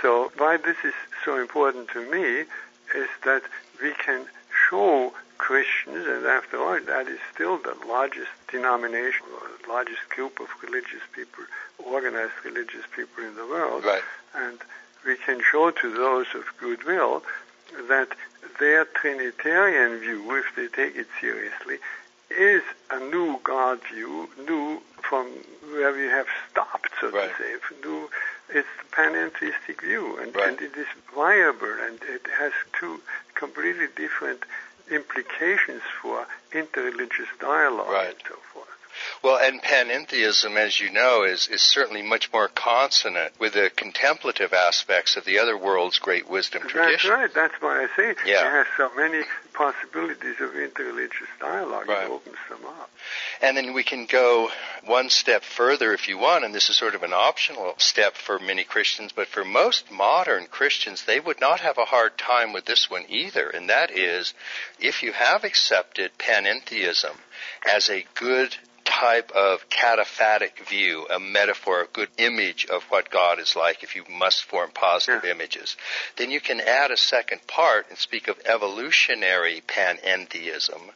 So 0.00 0.32
why 0.38 0.56
this 0.56 0.76
is 0.84 0.94
so 1.24 1.36
important 1.36 1.90
to 1.90 2.00
me 2.00 2.46
is 2.94 3.08
that 3.24 3.42
we 3.82 3.92
can 3.92 4.28
show 4.68 5.14
Christians, 5.42 6.06
and 6.06 6.24
after 6.24 6.56
all, 6.56 6.78
that 6.78 7.08
is 7.08 7.18
still 7.34 7.58
the 7.58 7.74
largest 7.88 8.30
denomination, 8.48 9.26
or 9.34 9.50
largest 9.68 10.08
group 10.08 10.38
of 10.38 10.46
religious 10.62 11.02
people, 11.12 11.42
organized 11.84 12.38
religious 12.44 12.84
people 12.94 13.24
in 13.24 13.34
the 13.34 13.44
world. 13.46 13.84
Right. 13.84 14.02
And 14.36 14.58
we 15.04 15.16
can 15.16 15.42
show 15.42 15.72
to 15.72 15.92
those 15.92 16.26
of 16.36 16.44
goodwill 16.60 17.24
that 17.88 18.10
their 18.60 18.84
Trinitarian 18.84 19.98
view, 19.98 20.20
if 20.36 20.54
they 20.54 20.68
take 20.68 20.94
it 20.94 21.08
seriously, 21.20 21.78
is 22.30 22.62
a 22.92 23.00
new 23.00 23.40
God 23.42 23.80
view, 23.92 24.28
new 24.46 24.80
from 25.02 25.26
where 25.72 25.92
we 25.92 26.04
have 26.04 26.28
stopped, 26.48 26.92
so 27.00 27.10
Right. 27.10 27.36
to 27.36 27.42
say. 27.42 27.56
New, 27.84 28.08
it's 28.48 28.68
the 28.78 28.96
panentheistic 28.96 29.80
view, 29.80 30.18
and, 30.18 30.36
Right. 30.36 30.48
and 30.50 30.60
it 30.62 30.76
is 30.76 30.86
viable, 31.12 31.74
and 31.86 32.00
it 32.04 32.28
has 32.38 32.52
two 32.78 33.02
completely 33.34 33.88
different 33.88 34.44
implications 34.90 35.82
for 36.00 36.26
interreligious 36.52 37.28
dialogue 37.40 37.88
Right. 37.90 38.08
and 38.08 38.16
so 38.28 38.36
forth. 38.52 38.61
Well, 39.22 39.36
and 39.38 39.62
panentheism, 39.62 40.56
as 40.56 40.80
you 40.80 40.90
know, 40.90 41.24
is, 41.24 41.48
is 41.48 41.62
certainly 41.62 42.02
much 42.02 42.32
more 42.32 42.48
consonant 42.48 43.32
with 43.38 43.54
the 43.54 43.70
contemplative 43.74 44.52
aspects 44.52 45.16
of 45.16 45.24
the 45.24 45.38
other 45.38 45.56
world's 45.56 45.98
great 45.98 46.28
wisdom 46.28 46.62
That's 46.62 46.72
tradition. 46.72 47.10
right. 47.10 47.32
That's 47.32 47.54
why 47.60 47.84
I 47.84 47.86
say 47.96 48.14
Yeah. 48.24 48.46
it 48.46 48.50
has 48.50 48.66
so 48.76 48.90
many 48.96 49.22
possibilities 49.54 50.40
of 50.40 50.50
interreligious 50.50 51.28
dialogue. 51.40 51.88
Right. 51.88 52.04
It 52.04 52.10
opens 52.10 52.36
them 52.48 52.64
up. 52.64 52.90
And 53.40 53.56
then 53.56 53.72
we 53.74 53.84
can 53.84 54.06
go 54.06 54.50
one 54.84 55.10
step 55.10 55.42
further 55.44 55.92
if 55.92 56.08
you 56.08 56.18
want, 56.18 56.44
and 56.44 56.54
this 56.54 56.70
is 56.70 56.76
sort 56.76 56.94
of 56.94 57.02
an 57.02 57.12
optional 57.12 57.74
step 57.78 58.14
for 58.16 58.38
many 58.38 58.64
Christians, 58.64 59.12
but 59.14 59.28
for 59.28 59.44
most 59.44 59.90
modern 59.90 60.46
Christians, 60.46 61.04
they 61.04 61.20
would 61.20 61.40
not 61.40 61.60
have 61.60 61.78
a 61.78 61.84
hard 61.84 62.16
time 62.18 62.52
with 62.52 62.64
this 62.64 62.90
one 62.90 63.04
either, 63.08 63.48
and 63.48 63.68
that 63.68 63.90
is 63.90 64.32
if 64.80 65.02
you 65.02 65.12
have 65.12 65.44
accepted 65.44 66.10
panentheism 66.18 67.16
as 67.68 67.88
a 67.88 68.06
good 68.14 68.56
type 69.00 69.30
of 69.32 69.68
cataphatic 69.70 70.68
view, 70.68 71.06
a 71.08 71.18
metaphor, 71.18 71.80
a 71.82 71.86
good 71.86 72.08
image 72.18 72.66
of 72.66 72.82
what 72.84 73.10
God 73.10 73.38
is 73.38 73.56
like 73.56 73.82
if 73.82 73.96
you 73.96 74.04
must 74.10 74.44
form 74.44 74.70
positive 74.74 75.24
Yeah. 75.24 75.30
images, 75.30 75.76
then 76.16 76.30
you 76.30 76.40
can 76.40 76.60
add 76.60 76.90
a 76.90 76.96
second 76.96 77.46
part 77.46 77.86
and 77.88 77.98
speak 77.98 78.28
of 78.28 78.38
evolutionary 78.44 79.62
panentheism, 79.66 80.90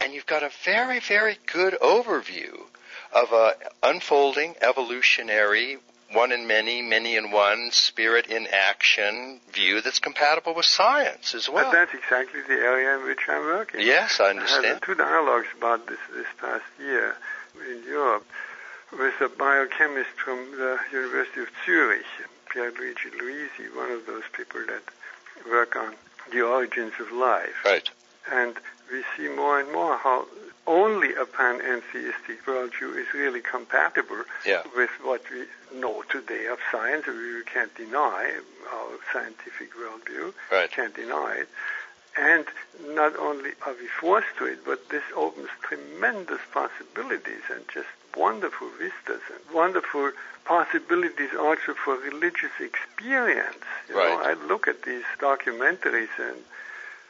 and 0.00 0.12
you've 0.12 0.26
got 0.26 0.42
a 0.42 0.50
very, 0.64 1.00
very 1.00 1.38
good 1.46 1.74
overview 1.80 2.66
of 3.12 3.32
a 3.32 3.54
unfolding 3.82 4.54
evolutionary 4.60 5.78
one 6.12 6.32
in 6.32 6.44
many, 6.48 6.82
many 6.82 7.14
in 7.14 7.30
one, 7.30 7.70
spirit 7.70 8.26
in 8.26 8.48
action 8.48 9.40
view 9.52 9.80
that's 9.80 10.00
compatible 10.00 10.54
with 10.54 10.66
science 10.66 11.36
as 11.36 11.48
well. 11.48 11.66
But 11.70 11.72
that's 11.72 11.94
exactly 11.94 12.40
the 12.48 12.54
area 12.54 12.96
in 12.98 13.04
which 13.06 13.20
I'm 13.28 13.44
working. 13.44 13.80
Yes, 13.80 14.18
I 14.18 14.24
I 14.24 14.26
had 14.28 14.36
understand. 14.38 14.82
two 14.82 14.96
dialogues 14.96 15.46
about 15.56 15.86
this 15.86 15.98
this 16.12 16.26
past 16.40 16.64
year 16.80 17.14
in 17.68 17.82
Europe 17.84 18.26
with 18.92 19.20
a 19.20 19.28
biochemist 19.28 20.10
from 20.24 20.38
the 20.56 20.78
University 20.92 21.40
of 21.42 21.48
Zurich, 21.64 22.04
Pierluigi 22.52 23.10
Luisi, 23.20 23.74
one 23.76 23.90
of 23.92 24.06
those 24.06 24.24
people 24.32 24.60
that 24.66 24.82
work 25.48 25.76
on 25.76 25.94
the 26.32 26.40
origins 26.42 26.92
of 27.00 27.12
life. 27.12 27.64
Right. 27.64 27.88
And 28.30 28.56
we 28.90 29.04
see 29.16 29.28
more 29.28 29.60
and 29.60 29.72
more 29.72 29.96
how 29.96 30.26
only 30.66 31.14
a 31.14 31.24
panentheistic 31.24 32.42
worldview 32.46 32.96
is 32.98 33.12
really 33.14 33.40
compatible 33.40 34.24
Yeah. 34.44 34.62
with 34.76 34.90
what 35.02 35.22
we 35.30 35.46
know 35.74 36.02
today 36.10 36.46
of 36.46 36.58
science. 36.70 37.06
We 37.06 37.42
can't 37.44 37.74
deny 37.74 38.34
our 38.72 38.90
scientific 39.12 39.74
worldview, 39.74 40.34
Right. 40.50 40.70
can't 40.70 40.94
deny 40.94 41.36
it. 41.42 41.48
And 42.16 42.46
not 42.88 43.16
only 43.18 43.50
are 43.66 43.74
we 43.74 43.86
forced 43.86 44.36
to 44.38 44.46
it, 44.46 44.64
but 44.64 44.88
this 44.88 45.04
opens 45.14 45.48
tremendous 45.62 46.40
possibilities 46.52 47.42
and 47.50 47.64
just 47.72 47.88
wonderful 48.16 48.68
vistas 48.78 49.22
and 49.32 49.54
wonderful 49.54 50.12
possibilities 50.44 51.30
also 51.38 51.74
for 51.74 51.96
religious 51.96 52.50
experience. 52.58 53.64
You 53.88 53.94
know, 53.94 54.20
I 54.22 54.34
look 54.48 54.66
at 54.66 54.82
these 54.82 55.04
documentaries 55.20 56.08
and 56.18 56.38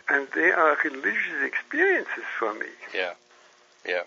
and 0.08 0.26
they 0.34 0.50
are 0.50 0.76
religious 0.84 1.42
experiences 1.44 2.24
for 2.38 2.52
me. 2.52 2.66
Yeah. 2.92 3.14
Yeah. 3.86 4.02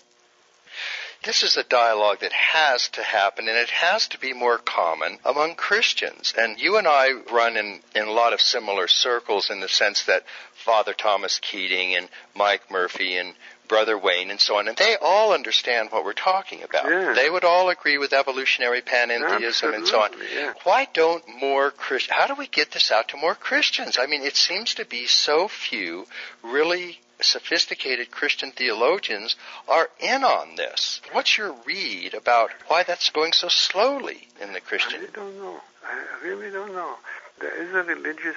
This 1.23 1.43
is 1.43 1.55
a 1.55 1.63
dialogue 1.63 2.19
that 2.19 2.33
has 2.33 2.89
to 2.89 3.03
happen 3.03 3.47
and 3.47 3.57
it 3.57 3.69
has 3.69 4.07
to 4.09 4.19
be 4.19 4.33
more 4.33 4.57
common 4.57 5.19
among 5.23 5.55
Christians. 5.55 6.33
And 6.37 6.59
you 6.59 6.77
and 6.77 6.87
I 6.87 7.11
run 7.31 7.55
in, 7.55 7.79
in 7.95 8.07
a 8.07 8.11
lot 8.11 8.33
of 8.33 8.41
similar 8.41 8.87
circles 8.87 9.49
in 9.49 9.61
the 9.61 9.69
sense 9.69 10.03
that 10.05 10.23
Father 10.53 10.93
Thomas 10.93 11.39
Keating 11.39 11.95
and 11.95 12.09
Mike 12.35 12.69
Murphy 12.69 13.17
and 13.17 13.35
Brother 13.67 13.97
Wayne 13.97 14.29
and 14.29 14.39
so 14.39 14.57
on, 14.57 14.67
and 14.67 14.77
they 14.77 14.97
all 15.01 15.33
understand 15.33 15.89
what 15.89 16.03
we're 16.03 16.13
talking 16.13 16.63
about. 16.63 16.85
Yeah. 16.85 17.13
They 17.13 17.29
would 17.29 17.43
all 17.43 17.69
agree 17.69 17.97
with 17.97 18.13
evolutionary 18.13 18.81
panentheism 18.81 19.73
and 19.73 19.87
so 19.87 20.01
on. 20.01 20.11
Yeah. 20.33 20.53
Why 20.63 20.87
don't 20.93 21.23
more 21.39 21.71
Christ? 21.71 22.09
How 22.11 22.27
do 22.27 22.35
we 22.35 22.47
get 22.47 22.71
this 22.71 22.91
out 22.91 23.07
to 23.09 23.17
more 23.17 23.35
Christians? 23.35 23.97
I 23.99 24.05
mean, 24.05 24.21
it 24.21 24.35
seems 24.35 24.75
to 24.75 24.85
be 24.85 25.07
so 25.07 25.47
few 25.47 26.05
really 26.43 26.99
sophisticated 27.21 28.11
Christian 28.11 28.51
theologians 28.51 29.35
are 29.67 29.89
in 29.99 30.23
on 30.23 30.55
this. 30.55 31.01
What's 31.11 31.37
your 31.37 31.55
read 31.65 32.13
about 32.13 32.51
why 32.67 32.83
that's 32.83 33.09
going 33.09 33.33
so 33.33 33.47
slowly 33.47 34.27
in 34.41 34.51
the 34.53 34.57
I 34.57 34.61
Christian? 34.61 34.99
really 35.01 35.11
don't 35.13 35.37
know. 35.37 35.61
I 35.85 36.25
really 36.25 36.51
don't 36.51 36.73
know. 36.73 36.95
There 37.39 37.61
is 37.61 37.73
a 37.73 37.83
religious 37.83 38.35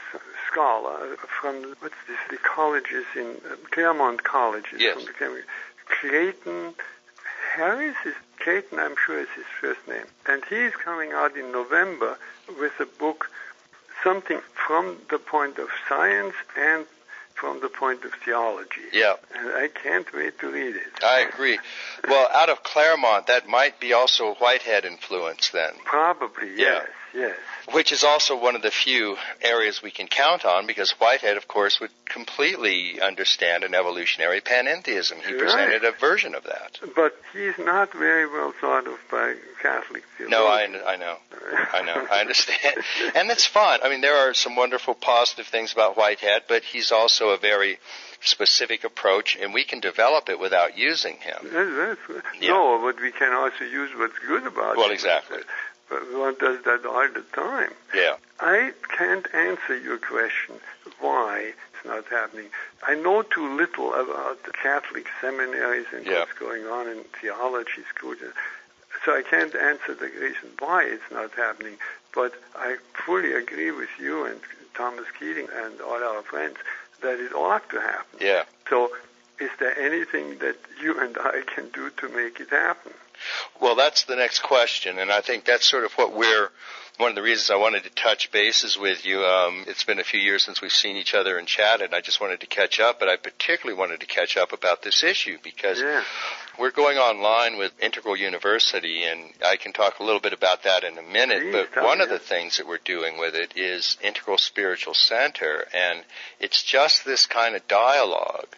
scholar 0.50 1.16
from 1.40 1.74
what's 1.80 1.94
this? 2.08 2.18
The 2.30 2.38
colleges 2.38 3.04
in 3.14 3.36
uh, 3.48 3.56
Claremont 3.70 4.24
colleges. 4.24 4.80
Yes. 4.80 5.02
From 5.02 5.14
Clayton 6.00 6.74
Harris 7.54 7.96
is 8.04 8.14
Clayton. 8.38 8.78
I'm 8.78 8.96
sure 9.04 9.18
is 9.20 9.28
his 9.34 9.46
first 9.60 9.86
name, 9.88 10.04
and 10.26 10.42
he 10.48 10.56
is 10.56 10.74
coming 10.74 11.12
out 11.12 11.36
in 11.36 11.52
November 11.52 12.18
with 12.58 12.78
a 12.80 12.86
book, 12.86 13.30
something 14.02 14.40
from 14.54 14.98
the 15.10 15.18
point 15.18 15.58
of 15.58 15.68
science 15.88 16.34
and 16.56 16.84
from 17.36 17.60
the 17.60 17.68
point 17.68 18.04
of 18.04 18.12
theology. 18.24 18.88
Yeah, 18.92 19.14
And 19.38 19.48
I 19.50 19.68
can't 19.68 20.06
wait 20.12 20.38
to 20.40 20.50
read 20.50 20.74
it. 20.74 21.04
I 21.04 21.20
agree. 21.20 21.58
Well, 22.08 22.28
out 22.32 22.48
of 22.48 22.62
Claremont, 22.62 23.26
that 23.28 23.46
might 23.46 23.78
be 23.78 23.92
also 23.92 24.34
Whitehead 24.34 24.84
influence 24.84 25.50
then. 25.50 25.72
Probably, 25.84 26.54
Yeah. 26.56 26.82
Yes, 27.16 27.36
yes. 27.66 27.74
which 27.74 27.92
is 27.92 28.04
also 28.04 28.36
one 28.40 28.54
of 28.56 28.62
the 28.62 28.70
few 28.70 29.16
areas 29.42 29.82
we 29.82 29.90
can 29.90 30.06
count 30.06 30.44
on 30.44 30.66
because 30.66 30.90
Whitehead, 30.92 31.36
of 31.36 31.48
course, 31.48 31.80
would 31.80 31.90
completely 32.04 33.00
understand 33.00 33.64
an 33.64 33.74
evolutionary 33.74 34.40
panentheism. 34.40 35.18
He 35.20 35.32
Right. 35.32 35.38
presented 35.38 35.84
a 35.84 35.92
version 35.92 36.34
of 36.34 36.44
that. 36.44 36.78
But 36.94 37.16
he's 37.32 37.58
not 37.58 37.92
very 37.92 38.26
well 38.26 38.52
thought 38.60 38.86
of 38.86 38.98
by 39.10 39.34
Catholic 39.62 40.04
No, 40.20 40.46
I. 40.46 40.62
I 40.64 40.96
know. 40.96 41.16
I 41.72 41.82
know. 41.82 42.06
I 42.10 42.20
understand. 42.20 42.76
And 43.14 43.30
that's 43.30 43.46
fine. 43.46 43.80
I 43.82 43.88
mean, 43.88 44.00
there 44.00 44.16
are 44.16 44.34
some 44.34 44.56
wonderful 44.56 44.94
positive 44.94 45.46
things 45.46 45.72
about 45.72 45.96
Whitehead, 45.96 46.42
but 46.48 46.62
he's 46.62 46.92
also 46.92 47.30
a 47.30 47.38
very 47.38 47.78
specific 48.20 48.84
approach, 48.84 49.36
and 49.40 49.52
we 49.54 49.64
can 49.64 49.80
develop 49.80 50.28
it 50.28 50.38
without 50.38 50.76
using 50.76 51.16
him. 51.16 51.38
That's, 51.42 52.00
Yeah. 52.40 52.48
No, 52.48 52.80
but 52.82 53.00
we 53.00 53.12
can 53.12 53.32
also 53.32 53.64
use 53.64 53.90
what's 53.96 54.18
good 54.26 54.46
about 54.46 54.72
it. 54.72 54.78
Well, 54.78 54.90
exactly. 54.90 55.38
But 55.88 56.12
one 56.12 56.34
does 56.40 56.62
that 56.64 56.84
all 56.84 57.08
the 57.08 57.24
time. 57.32 57.72
Yeah. 57.94 58.16
I 58.40 58.72
can't 58.96 59.26
answer 59.34 59.76
your 59.78 59.98
question 59.98 60.56
why 61.00 61.52
it's 61.52 61.84
not 61.86 62.04
happening. 62.06 62.46
I 62.86 62.94
know 62.94 63.22
too 63.22 63.56
little 63.56 63.94
about 63.94 64.42
the 64.44 64.50
Catholic 64.52 65.06
seminaries 65.20 65.86
and 65.92 66.04
Yeah. 66.06 66.20
what's 66.20 66.32
going 66.34 66.66
on 66.66 66.88
in 66.88 67.04
theology 67.20 67.84
schools. 67.94 68.18
So 69.04 69.14
I 69.16 69.22
can't 69.22 69.54
answer 69.54 69.94
the 69.94 70.06
reason 70.08 70.50
why 70.58 70.84
it's 70.84 71.10
not 71.10 71.32
happening. 71.34 71.78
But 72.14 72.34
I 72.56 72.78
fully 73.04 73.32
agree 73.34 73.70
with 73.70 73.90
you 73.98 74.24
and 74.24 74.40
Thomas 74.74 75.06
Keating 75.18 75.48
and 75.54 75.80
all 75.80 76.02
our 76.02 76.22
friends 76.22 76.56
that 77.02 77.20
it 77.20 77.32
ought 77.34 77.68
to 77.70 77.80
happen. 77.80 78.18
Yeah. 78.20 78.44
So 78.68 78.90
is 79.38 79.50
there 79.60 79.78
anything 79.78 80.38
that 80.38 80.56
you 80.80 80.98
and 80.98 81.16
I 81.18 81.42
can 81.46 81.68
do 81.70 81.90
to 81.90 82.08
make 82.08 82.40
it 82.40 82.50
happen? 82.50 82.92
Well, 83.60 83.74
that's 83.74 84.04
the 84.04 84.16
next 84.16 84.40
question, 84.40 84.98
and 84.98 85.10
I 85.10 85.20
think 85.20 85.44
that's 85.44 85.68
sort 85.68 85.84
of 85.84 85.92
what 85.94 86.14
we're. 86.16 86.50
One 86.98 87.10
of 87.10 87.14
the 87.14 87.20
reasons 87.22 87.50
I 87.50 87.56
wanted 87.56 87.82
to 87.84 87.90
touch 87.90 88.32
bases 88.32 88.78
with 88.78 89.04
you. 89.04 89.22
Um, 89.22 89.64
it's 89.68 89.84
been 89.84 89.98
a 89.98 90.02
few 90.04 90.18
years 90.18 90.42
since 90.42 90.62
we've 90.62 90.72
seen 90.72 90.96
each 90.96 91.12
other 91.12 91.36
and 91.36 91.46
chatted. 91.46 91.92
I 91.92 92.00
just 92.00 92.22
wanted 92.22 92.40
to 92.40 92.46
catch 92.46 92.80
up, 92.80 92.98
but 92.98 93.06
I 93.06 93.16
particularly 93.16 93.78
wanted 93.78 94.00
to 94.00 94.06
catch 94.06 94.38
up 94.38 94.54
about 94.54 94.80
this 94.80 95.04
issue 95.04 95.36
because 95.42 95.78
Yeah. 95.78 96.02
we're 96.56 96.70
going 96.70 96.96
online 96.96 97.58
with 97.58 97.72
Integral 97.82 98.16
University, 98.16 99.04
and 99.04 99.30
I 99.44 99.56
can 99.56 99.74
talk 99.74 99.98
a 99.98 100.04
little 100.04 100.20
bit 100.22 100.32
about 100.32 100.62
that 100.62 100.84
in 100.84 100.96
a 100.96 101.02
minute. 101.02 101.42
Please, 101.52 101.66
but 101.74 101.84
one 101.84 102.00
of 102.00 102.08
the 102.08 102.18
things 102.18 102.56
that 102.56 102.66
we're 102.66 102.78
doing 102.78 103.18
with 103.18 103.34
it 103.34 103.52
is 103.56 103.98
Integral 104.00 104.38
Spiritual 104.38 104.94
Center, 104.94 105.66
and 105.74 106.02
it's 106.40 106.62
just 106.62 107.04
this 107.04 107.26
kind 107.26 107.54
of 107.56 107.68
dialogue 107.68 108.56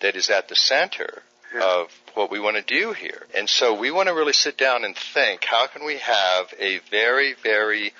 that 0.00 0.16
is 0.16 0.28
at 0.28 0.48
the 0.48 0.56
center 0.56 1.22
Yeah. 1.54 1.64
of 1.64 1.90
what 2.14 2.30
we 2.30 2.40
want 2.40 2.56
to 2.56 2.62
do 2.62 2.92
here. 2.92 3.26
And 3.36 3.48
so 3.48 3.78
we 3.78 3.90
want 3.90 4.08
to 4.08 4.14
really 4.14 4.32
sit 4.32 4.56
down 4.56 4.84
and 4.84 4.96
think, 4.96 5.44
how 5.44 5.66
can 5.66 5.84
we 5.84 5.98
have 5.98 6.52
a 6.58 6.78
very, 6.90 7.34
very 7.42 7.92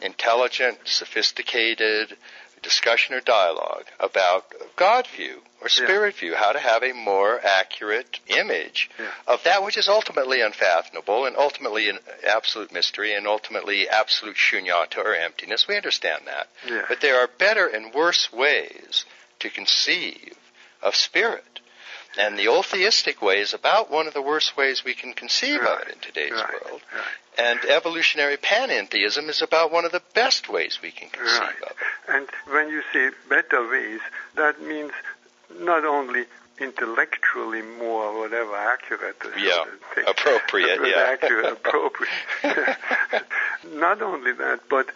intelligent, 0.00 0.78
sophisticated, 0.84 2.16
discussion 2.62 3.14
or 3.14 3.20
dialogue 3.20 3.84
about 4.00 4.44
God 4.76 5.06
view 5.16 5.40
or 5.60 5.68
spirit 5.68 6.14
yeah. 6.16 6.20
view, 6.20 6.34
how 6.36 6.52
to 6.52 6.58
have 6.58 6.82
a 6.82 6.92
more 6.92 7.40
accurate 7.44 8.20
image 8.28 8.90
yeah. 8.98 9.10
of 9.26 9.42
that 9.44 9.64
which 9.64 9.76
is 9.76 9.88
ultimately 9.88 10.40
unfathomable 10.40 11.26
and 11.26 11.36
ultimately 11.36 11.88
an 11.88 11.98
absolute 12.26 12.72
mystery 12.72 13.14
and 13.14 13.26
ultimately 13.26 13.88
absolute 13.88 14.36
shunyata 14.36 14.98
or 14.98 15.14
emptiness. 15.14 15.66
We 15.68 15.76
understand 15.76 16.22
that. 16.26 16.48
Yeah. 16.68 16.84
But 16.88 17.00
there 17.00 17.20
are 17.20 17.28
better 17.38 17.66
and 17.66 17.92
worse 17.92 18.32
ways 18.32 19.04
to 19.40 19.50
conceive 19.50 20.34
of 20.82 20.94
spirit. 20.94 21.44
And 22.18 22.36
the 22.36 22.48
old 22.48 22.66
theistic 22.66 23.22
way 23.22 23.38
is 23.38 23.54
about 23.54 23.90
one 23.92 24.08
of 24.08 24.12
the 24.12 24.20
worst 24.20 24.56
ways 24.56 24.82
we 24.84 24.94
can 24.94 25.12
conceive 25.14 25.60
right. 25.60 25.80
of 25.80 25.88
it 25.88 25.94
in 25.94 26.00
today's 26.00 26.32
right. 26.32 26.64
world. 26.64 26.80
Right. 26.92 27.46
And 27.46 27.60
evolutionary 27.70 28.36
panentheism 28.36 29.28
is 29.28 29.40
about 29.40 29.70
one 29.70 29.84
of 29.84 29.92
the 29.92 30.02
best 30.14 30.48
ways 30.48 30.80
we 30.82 30.90
can 30.90 31.10
conceive 31.10 31.62
of 31.62 31.70
it. 31.70 31.76
And 32.08 32.26
when 32.48 32.70
you 32.70 32.82
say 32.92 33.10
better 33.28 33.70
ways, 33.70 34.00
that 34.34 34.60
means 34.60 34.90
not 35.60 35.84
only 35.84 36.24
intellectually 36.60 37.62
more 37.62 38.18
whatever 38.18 38.56
accurate 38.56 39.16
uh, 39.24 39.28
yeah 39.38 39.64
uh, 39.96 40.10
appropriate 40.10 40.80
yeah 40.84 41.06
accurate 41.12 41.52
appropriate 41.52 42.10
not 43.74 44.02
only 44.02 44.32
that 44.32 44.58
but 44.68 44.88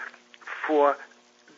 for 0.67 0.97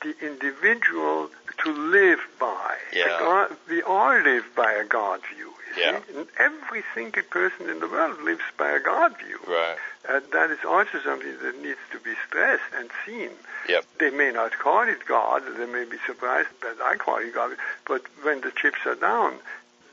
the 0.02 0.14
individual 0.20 1.30
to 1.64 1.72
live 1.72 2.20
by 2.38 2.76
yeah. 2.92 3.16
God, 3.18 3.56
we 3.68 3.82
all 3.82 4.18
live 4.20 4.44
by 4.56 4.72
a 4.72 4.84
God 4.84 5.20
view 5.34 5.52
yeah. 5.76 6.00
every 6.38 6.84
single 6.94 7.22
person 7.24 7.68
in 7.68 7.80
the 7.80 7.88
world 7.88 8.22
lives 8.22 8.44
by 8.56 8.70
a 8.70 8.80
God 8.80 9.16
view 9.18 9.40
right 9.48 9.76
and 10.08 10.22
that 10.32 10.50
is 10.50 10.58
also 10.66 11.00
something 11.04 11.38
that 11.42 11.62
needs 11.62 11.78
to 11.90 11.98
be 11.98 12.12
stressed 12.26 12.62
and 12.76 12.90
seen. 13.06 13.30
Yep. 13.68 13.84
They 13.98 14.10
may 14.10 14.32
not 14.32 14.58
call 14.58 14.86
it 14.86 15.06
God, 15.06 15.42
they 15.56 15.66
may 15.66 15.84
be 15.84 15.96
surprised 16.06 16.48
that 16.62 16.76
I 16.84 16.96
call 16.96 17.18
it 17.18 17.34
God, 17.34 17.56
but 17.86 18.02
when 18.22 18.42
the 18.42 18.50
chips 18.50 18.80
are 18.84 18.96
down, 18.96 19.38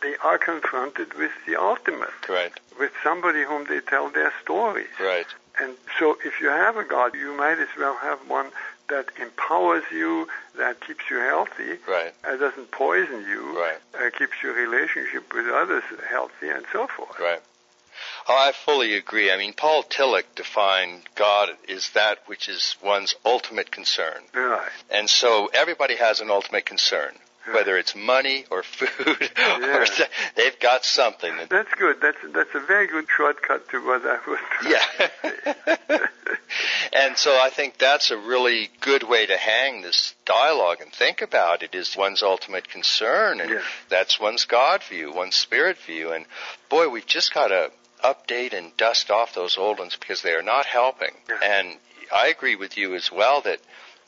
they 0.01 0.15
are 0.23 0.37
confronted 0.37 1.13
with 1.13 1.31
the 1.47 1.55
ultimate. 1.55 2.27
Right. 2.27 2.51
With 2.77 2.91
somebody 3.03 3.43
whom 3.43 3.65
they 3.69 3.79
tell 3.79 4.09
their 4.09 4.33
stories. 4.41 4.89
Right. 4.99 5.27
And 5.59 5.75
so 5.99 6.17
if 6.25 6.41
you 6.41 6.49
have 6.49 6.75
a 6.75 6.83
God, 6.83 7.13
you 7.13 7.37
might 7.37 7.59
as 7.59 7.69
well 7.77 7.95
have 7.97 8.19
one 8.27 8.51
that 8.91 9.07
empowers 9.19 9.83
you, 9.91 10.27
that 10.57 10.85
keeps 10.85 11.09
you 11.09 11.17
healthy, 11.17 11.79
right. 11.87 12.13
and 12.23 12.39
doesn't 12.39 12.71
poison 12.71 13.25
you, 13.27 13.57
right. 13.59 13.77
uh, 13.95 14.09
keeps 14.17 14.33
your 14.43 14.53
relationship 14.53 15.33
with 15.33 15.47
others 15.47 15.83
healthy, 16.09 16.49
and 16.49 16.65
so 16.71 16.87
forth. 16.87 17.19
Right. 17.19 17.41
Oh, 18.27 18.35
I 18.35 18.51
fully 18.51 18.95
agree. 18.95 19.31
I 19.31 19.37
mean, 19.37 19.53
Paul 19.53 19.83
Tillich 19.83 20.25
defined 20.35 21.01
God 21.15 21.49
as 21.69 21.89
that 21.91 22.19
which 22.27 22.49
is 22.49 22.75
one's 22.83 23.15
ultimate 23.25 23.71
concern. 23.71 24.21
Right. 24.33 24.69
And 24.89 25.09
so 25.09 25.49
everybody 25.53 25.95
has 25.95 26.19
an 26.19 26.29
ultimate 26.29 26.65
concern. 26.65 27.13
Whether 27.53 27.77
it's 27.77 27.95
money 27.95 28.45
or 28.51 28.63
food, 28.63 29.31
yeah. 29.37 29.77
or 29.77 29.85
they've 30.35 30.59
got 30.59 30.85
something. 30.85 31.33
That's 31.49 31.73
good. 31.73 31.97
That's 32.01 32.17
that's 32.33 32.53
a 32.53 32.59
very 32.59 32.87
good 32.87 33.05
shortcut 33.15 33.67
to 33.69 33.85
what 33.85 34.01
I 34.05 34.19
was. 34.27 34.39
Yeah. 34.67 35.97
and 36.93 37.17
so 37.17 37.31
I 37.31 37.49
think 37.49 37.77
that's 37.77 38.11
a 38.11 38.17
really 38.17 38.69
good 38.79 39.03
way 39.03 39.25
to 39.25 39.37
hang 39.37 39.81
this 39.81 40.13
dialogue 40.25 40.81
and 40.81 40.91
think 40.93 41.21
about 41.21 41.63
it. 41.63 41.73
Is 41.73 41.95
one's 41.97 42.21
ultimate 42.21 42.69
concern, 42.69 43.41
and 43.41 43.49
yeah. 43.49 43.61
that's 43.89 44.19
one's 44.19 44.45
God 44.45 44.83
view, 44.83 45.11
one's 45.11 45.35
spirit 45.35 45.77
view. 45.79 46.11
And 46.11 46.25
boy, 46.69 46.89
we've 46.89 47.07
just 47.07 47.33
got 47.33 47.47
to 47.47 47.71
update 48.03 48.53
and 48.53 48.75
dust 48.77 49.11
off 49.11 49.33
those 49.33 49.57
old 49.57 49.79
ones 49.79 49.95
because 49.99 50.21
they 50.21 50.33
are 50.33 50.41
not 50.41 50.65
helping. 50.65 51.11
Yeah. 51.29 51.39
And 51.43 51.77
I 52.13 52.27
agree 52.27 52.55
with 52.55 52.77
you 52.77 52.95
as 52.95 53.11
well 53.11 53.41
that 53.41 53.59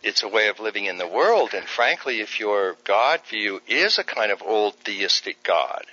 it's 0.04 0.24
a 0.24 0.28
way 0.28 0.50
of 0.50 0.60
living 0.60 0.86
in 0.86 0.98
the 0.98 1.08
world. 1.08 1.54
And 1.54 1.66
frankly, 1.66 2.22
if 2.22 2.40
your 2.40 2.76
God 2.84 3.22
view 3.30 3.62
is 3.68 3.98
a 3.98 4.04
kind 4.04 4.32
of 4.32 4.42
old 4.42 4.76
theistic 4.76 5.44
God, 5.44 5.86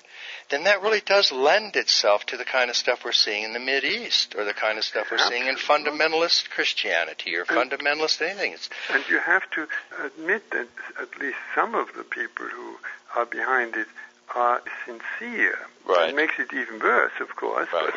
then 0.51 0.65
that 0.65 0.83
really 0.83 1.01
does 1.01 1.31
lend 1.31 1.77
itself 1.77 2.27
to 2.27 2.37
the 2.37 2.45
kind 2.45 2.71
of 2.71 2.77
stuff 2.77 3.05
we're 3.05 3.13
seeing 3.13 3.45
in 3.45 3.53
the 3.53 3.61
Mid 3.61 3.85
East, 3.85 4.35
or 4.37 4.45
the 4.45 4.53
kind 4.53 4.79
of 4.79 4.85
stuff 4.85 5.07
we're 5.11 5.19
seeing 5.19 5.47
in 5.47 5.55
fundamentalist 5.55 6.51
Christianity 6.51 7.37
or 7.37 7.45
and, 7.49 7.71
fundamentalist 7.71 8.21
anything. 8.21 8.53
It's, 8.53 8.69
and 8.93 9.05
you 9.09 9.21
have 9.21 9.49
to 9.53 9.69
admit 10.05 10.51
that 10.51 10.69
at 11.01 11.21
least 11.21 11.39
some 11.55 11.75
of 11.75 11.89
the 11.97 12.03
people 12.03 12.47
who 12.47 12.77
are 13.17 13.27
behind 13.27 13.77
it 13.77 13.87
are 14.35 14.61
sincere. 14.85 15.59
Right. 15.87 16.11
It 16.11 16.17
makes 16.17 16.35
it 16.39 16.53
even 16.53 16.81
worse, 16.81 17.13
of 17.21 17.35
course. 17.37 17.69
Right. 17.73 17.93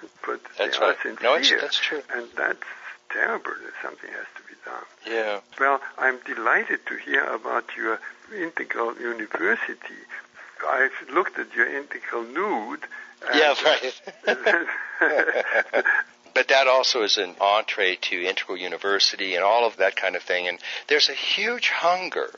But, 0.00 0.10
but 0.26 0.40
that's 0.56 0.78
they 0.78 0.84
right. 0.84 0.96
are 0.96 1.02
sincere. 1.02 1.30
No, 1.30 1.34
it's, 1.34 1.50
that's 1.50 1.78
true. 1.78 2.02
And 2.14 2.28
that's 2.36 2.64
terrible 3.10 3.52
that 3.64 3.72
something 3.82 4.10
has 4.10 4.26
to 4.36 4.42
be 4.42 4.54
done. 4.64 4.84
Yeah. 5.06 5.40
Well, 5.58 5.80
I'm 5.96 6.18
delighted 6.26 6.80
to 6.86 6.96
hear 6.96 7.24
about 7.24 7.64
your 7.76 8.00
integral 8.36 8.94
university. 8.98 10.02
I've 10.66 10.92
looked 11.12 11.38
at 11.38 11.54
your 11.54 11.68
integral 11.68 12.24
nude. 12.24 12.80
Yeah, 13.34 13.54
right. 13.64 14.00
but 16.34 16.48
that 16.48 16.66
also 16.68 17.02
is 17.02 17.16
an 17.18 17.34
entree 17.40 17.96
to 17.96 18.22
integral 18.22 18.56
university 18.56 19.34
and 19.34 19.44
all 19.44 19.66
of 19.66 19.76
that 19.78 19.96
kind 19.96 20.16
of 20.16 20.22
thing. 20.22 20.48
And 20.48 20.58
there's 20.88 21.08
a 21.08 21.14
huge 21.14 21.68
hunger 21.68 22.30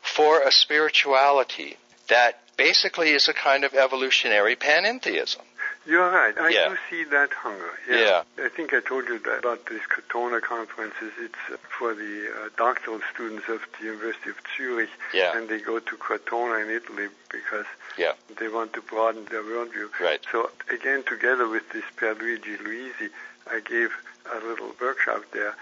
for 0.00 0.42
a 0.42 0.52
spirituality 0.52 1.76
that 2.08 2.40
basically 2.56 3.10
is 3.10 3.28
a 3.28 3.32
kind 3.32 3.64
of 3.64 3.74
evolutionary 3.74 4.56
panentheism. 4.56 5.40
You're 5.84 6.10
right. 6.10 6.36
I 6.38 6.50
yeah. 6.50 6.68
do 6.68 6.76
see 6.88 7.04
that 7.10 7.32
hunger. 7.32 7.70
Yeah. 7.88 8.22
yeah. 8.38 8.44
I 8.44 8.48
think 8.48 8.72
I 8.72 8.80
told 8.80 9.08
you 9.08 9.18
that 9.18 9.40
about 9.40 9.66
these 9.66 9.80
Cortona 9.88 10.40
conferences. 10.40 11.12
It's 11.18 11.34
uh, 11.52 11.56
for 11.78 11.94
the 11.94 12.30
uh, 12.30 12.48
doctoral 12.56 13.00
students 13.12 13.48
of 13.48 13.60
the 13.78 13.86
University 13.86 14.30
of 14.30 14.36
Zurich, 14.56 14.90
yeah. 15.12 15.36
and 15.36 15.48
they 15.48 15.58
go 15.60 15.80
to 15.80 15.96
Cortona 15.96 16.64
in 16.64 16.70
Italy 16.70 17.08
because 17.30 17.66
yeah. 17.98 18.12
they 18.38 18.48
want 18.48 18.74
to 18.74 18.82
broaden 18.82 19.24
their 19.26 19.42
worldview. 19.42 19.88
Right. 20.00 20.20
So 20.30 20.50
again, 20.70 21.02
together 21.02 21.48
with 21.48 21.68
this 21.72 21.84
Pierluigi 21.96 22.58
Luisi, 22.58 23.10
I 23.50 23.60
gave 23.60 23.90
a 24.32 24.38
little 24.46 24.70
workshop 24.80 25.24
there 25.32 25.56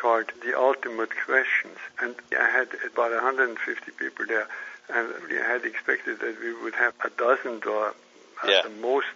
called 0.00 0.30
The 0.44 0.56
Ultimate 0.56 1.10
Questions, 1.24 1.78
and 2.00 2.14
I 2.38 2.50
had 2.50 2.68
about 2.86 3.12
150 3.12 3.90
people 3.92 4.26
there, 4.26 4.46
and 4.90 5.08
we 5.28 5.36
had 5.36 5.64
expected 5.64 6.20
that 6.20 6.38
we 6.40 6.52
would 6.62 6.74
have 6.74 6.94
a 7.04 7.10
dozen 7.10 7.62
or 7.66 7.94
at 8.42 8.48
yeah. 8.48 8.62
the 8.62 8.70
most 8.70 9.06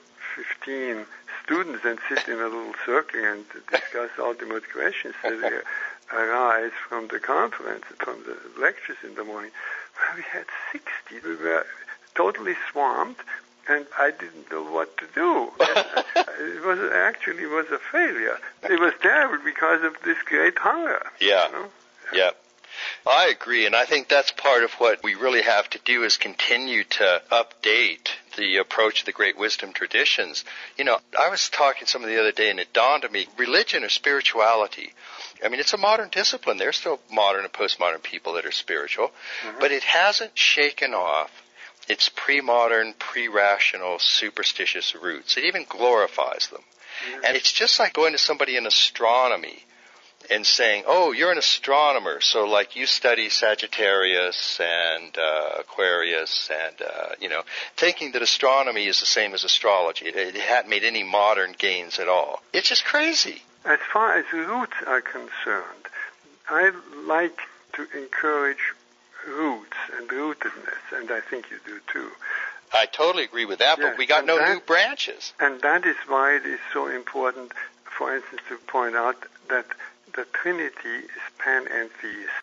15 0.44 1.05
students 1.44 1.85
and 1.85 1.98
sit 2.09 2.29
in 2.29 2.40
a 2.40 2.44
little 2.44 2.74
circle 2.87 3.20
and 3.22 3.44
discuss 3.70 4.11
ultimate 4.18 4.64
questions 4.72 5.14
that 5.22 5.62
arise 6.12 6.72
from 6.88 7.09
the 7.09 7.18
conference, 7.18 7.85
from 7.98 8.22
the 8.24 8.37
lectures 8.61 8.96
in 9.05 9.14
the 9.14 9.24
morning. 9.24 9.50
Well, 9.98 10.16
we 10.16 10.22
had 10.22 10.46
60. 10.72 11.29
We 11.29 11.37
were 11.37 11.66
totally 12.14 12.55
swamped, 12.70 13.20
and 13.68 13.87
I 13.98 14.11
didn't 14.11 14.50
know 14.50 14.64
what 14.64 14.96
to 14.98 15.07
do. 15.14 15.50
it 15.61 16.64
was 16.64 16.79
actually 16.92 17.46
was 17.46 17.66
a 17.70 17.79
failure. 17.79 18.38
It 18.62 18.81
was 18.81 18.94
terrible 19.03 19.44
because 19.44 19.83
of 19.85 19.96
this 20.05 20.18
great 20.24 20.59
hunger. 20.59 21.03
Yeah. 21.20 21.46
You 21.46 21.53
know? 21.53 21.68
Yeah. 22.12 22.31
I 23.06 23.28
agree, 23.28 23.66
and 23.66 23.74
I 23.74 23.85
think 23.85 24.09
that's 24.09 24.30
part 24.30 24.64
of 24.64 24.72
what 24.74 25.02
we 25.02 25.14
really 25.14 25.42
have 25.42 25.68
to 25.70 25.80
do 25.85 26.04
is 26.04 26.16
continue 26.16 26.85
to 26.85 27.22
update 27.30 28.09
the 28.37 28.59
approach 28.59 29.00
of 29.00 29.06
the 29.06 29.12
great 29.12 29.38
wisdom 29.38 29.72
traditions. 29.72 30.44
You 30.76 30.85
know, 30.85 30.98
I 31.18 31.28
was 31.28 31.48
talking 31.48 31.87
to 31.87 31.90
someone 31.90 32.11
the 32.11 32.20
other 32.20 32.33
day 32.33 32.50
and 32.50 32.61
it 32.61 32.72
dawned 32.72 33.04
on 33.04 33.12
me, 33.12 33.26
religion 33.37 33.85
or 33.85 33.88
spirituality, 33.88 34.92
I 35.44 35.48
mean, 35.48 35.61
it's 35.61 35.72
a 35.72 35.78
modern 35.78 36.09
discipline. 36.11 36.59
There's 36.59 36.76
still 36.76 37.00
modern 37.11 37.44
and 37.44 37.52
postmodern 37.52 38.02
people 38.02 38.35
that 38.35 38.44
are 38.44 38.52
spiritual, 38.52 39.09
mm-hmm. 39.42 39.59
but 39.59 39.72
it 39.72 39.83
hasn't 39.83 40.37
shaken 40.37 40.94
off 40.94 41.30
its 41.88 42.11
pre-modern, 42.14 42.94
pre-rational, 42.98 43.98
superstitious 43.98 44.94
roots. 44.94 45.37
It 45.37 45.44
even 45.44 45.64
glorifies 45.68 46.48
them. 46.48 46.62
Mm-hmm. 46.62 47.24
And 47.24 47.37
it's 47.37 47.52
just 47.52 47.78
like 47.78 47.92
going 47.92 48.12
to 48.12 48.18
somebody 48.18 48.56
in 48.56 48.66
astronomy 48.66 49.64
and 50.31 50.47
saying, 50.47 50.85
"Oh, 50.87 51.12
you're 51.12 51.33
an 51.33 51.38
astronomer, 51.38 52.21
so 52.21 52.47
like 52.47 52.77
you 52.77 52.87
study 52.87 53.29
Sagittarius 53.29 54.61
and 54.61 55.16
uh, 55.19 55.61
Aquarius, 55.61 56.51
and 56.51 56.77
uh, 56.83 57.09
you 57.21 57.29
know, 57.29 57.43
thinking 57.77 58.12
that 58.12 58.23
astronomy 58.23 58.87
is 58.87 59.01
the 59.01 59.07
same 59.07 59.35
as 59.35 59.45
astrology. 59.45 60.07
It, 60.07 60.16
it 60.16 60.35
hadn't 60.37 60.71
made 60.71 60.85
any 60.85 61.03
modern 61.03 61.55
gains 61.59 61.99
at 61.99 62.09
all. 62.09 62.43
It's 62.53 62.69
just 62.69 62.85
crazy." 62.85 63.43
As 63.64 63.79
far 63.93 64.16
as 64.16 64.25
roots 64.33 64.77
are 64.87 65.03
concerned, 65.03 65.85
I 66.49 66.71
like 67.07 67.38
to 67.75 67.87
encourage 67.95 68.75
roots 69.29 69.77
and 69.97 70.09
rootedness, 70.09 70.81
and 70.93 71.11
I 71.11 71.21
think 71.21 71.51
you 71.51 71.59
do 71.66 71.79
too. 71.93 72.11
I 72.73 72.87
totally 72.87 73.25
agree 73.25 73.45
with 73.45 73.59
that, 73.59 73.79
Yes, 73.79 73.88
but 73.90 73.99
we 73.99 74.07
got 74.07 74.25
no 74.25 74.38
that- 74.38 74.55
new 74.55 74.61
branches. 74.61 75.33
And 75.40 75.61
that 75.61 75.85
is 75.85 75.97
why 76.07 76.37
it 76.37 76.47
is 76.47 76.61
so 76.73 76.87
important, 76.87 77.53
for 77.85 78.14
instance, 78.14 78.43
to 78.49 78.57
point 78.59 78.97
out 78.97 79.16
that 79.49 79.66
the 80.14 80.26
Trinity 80.32 81.04
is 81.04 81.22
panentheist. 81.38 82.40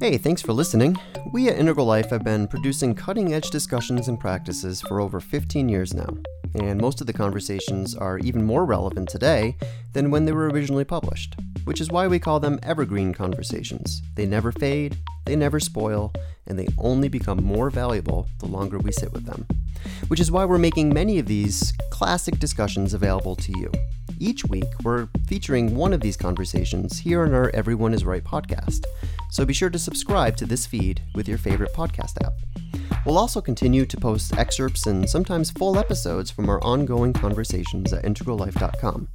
Hey, 0.00 0.16
thanks 0.16 0.40
for 0.40 0.54
listening. 0.54 0.96
We 1.32 1.48
at 1.48 1.58
Integral 1.58 1.84
Life 1.84 2.08
have 2.10 2.24
been 2.24 2.48
producing 2.48 2.94
cutting 2.94 3.34
edge 3.34 3.50
discussions 3.50 4.08
and 4.08 4.18
practices 4.18 4.80
for 4.80 5.00
over 5.00 5.20
15 5.20 5.68
years 5.68 5.92
now. 5.92 6.08
and 6.54 6.80
most 6.80 7.00
of 7.00 7.06
the 7.06 7.12
conversations 7.12 7.94
are 7.94 8.18
even 8.18 8.42
more 8.42 8.64
relevant 8.64 9.08
today 9.08 9.56
than 9.92 10.10
when 10.10 10.24
they 10.24 10.32
were 10.32 10.50
originally 10.50 10.84
published, 10.84 11.36
which 11.64 11.80
is 11.80 11.90
why 11.90 12.08
we 12.08 12.18
call 12.18 12.40
them 12.40 12.58
evergreen 12.62 13.12
conversations. 13.12 14.02
They 14.16 14.26
never 14.26 14.50
fade, 14.50 14.98
they 15.30 15.36
never 15.36 15.60
spoil, 15.60 16.12
and 16.48 16.58
they 16.58 16.66
only 16.76 17.08
become 17.08 17.40
more 17.44 17.70
valuable 17.70 18.26
the 18.40 18.46
longer 18.46 18.80
we 18.80 18.90
sit 18.90 19.12
with 19.12 19.24
them. 19.26 19.46
Which 20.08 20.18
is 20.18 20.28
why 20.28 20.44
we're 20.44 20.58
making 20.58 20.92
many 20.92 21.20
of 21.20 21.26
these 21.26 21.72
classic 21.92 22.40
discussions 22.40 22.94
available 22.94 23.36
to 23.36 23.52
you. 23.56 23.70
Each 24.18 24.44
week, 24.46 24.64
we're 24.82 25.08
featuring 25.28 25.76
one 25.76 25.92
of 25.92 26.00
these 26.00 26.16
conversations 26.16 26.98
here 26.98 27.22
on 27.22 27.32
our 27.32 27.48
Everyone 27.54 27.94
is 27.94 28.04
Right 28.04 28.24
podcast, 28.24 28.84
so 29.30 29.44
be 29.44 29.54
sure 29.54 29.70
to 29.70 29.78
subscribe 29.78 30.36
to 30.38 30.46
this 30.46 30.66
feed 30.66 31.00
with 31.14 31.28
your 31.28 31.38
favorite 31.38 31.72
podcast 31.74 32.20
app. 32.24 32.32
We'll 33.06 33.16
also 33.16 33.40
continue 33.40 33.86
to 33.86 33.96
post 33.96 34.36
excerpts 34.36 34.88
and 34.88 35.08
sometimes 35.08 35.52
full 35.52 35.78
episodes 35.78 36.32
from 36.32 36.48
our 36.50 36.60
ongoing 36.64 37.12
conversations 37.12 37.92
at 37.92 38.04
integrallife.com. 38.04 39.06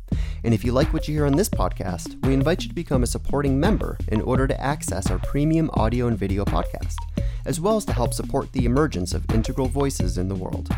And 0.45 0.53
if 0.53 0.63
you 0.63 0.73
like 0.73 0.93
what 0.93 1.07
you 1.07 1.15
hear 1.15 1.25
on 1.25 1.35
this 1.35 1.49
podcast, 1.49 2.23
we 2.23 2.35
invite 2.35 2.61
you 2.61 2.69
to 2.69 2.75
become 2.75 3.01
a 3.01 3.07
supporting 3.07 3.59
member 3.59 3.97
in 4.09 4.21
order 4.21 4.45
to 4.45 4.61
access 4.61 5.09
our 5.09 5.17
premium 5.17 5.71
audio 5.73 6.05
and 6.05 6.15
video 6.15 6.45
podcast, 6.45 6.97
as 7.45 7.59
well 7.59 7.77
as 7.77 7.85
to 7.85 7.93
help 7.93 8.13
support 8.13 8.51
the 8.51 8.65
emergence 8.65 9.15
of 9.15 9.27
integral 9.33 9.67
voices 9.67 10.19
in 10.19 10.27
the 10.27 10.35
world. 10.35 10.69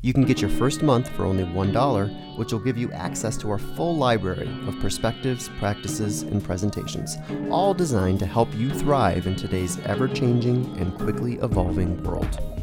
You 0.00 0.12
can 0.12 0.22
get 0.22 0.40
your 0.40 0.50
first 0.50 0.80
month 0.80 1.08
for 1.08 1.24
only 1.24 1.42
$1, 1.42 2.38
which 2.38 2.52
will 2.52 2.60
give 2.60 2.78
you 2.78 2.92
access 2.92 3.36
to 3.38 3.50
our 3.50 3.58
full 3.58 3.96
library 3.96 4.48
of 4.68 4.78
perspectives, 4.78 5.50
practices, 5.58 6.22
and 6.22 6.44
presentations, 6.44 7.16
all 7.50 7.74
designed 7.74 8.20
to 8.20 8.26
help 8.26 8.54
you 8.54 8.70
thrive 8.70 9.26
in 9.26 9.34
today's 9.34 9.80
ever 9.80 10.06
changing 10.06 10.64
and 10.78 10.96
quickly 11.00 11.34
evolving 11.42 12.00
world. 12.04 12.55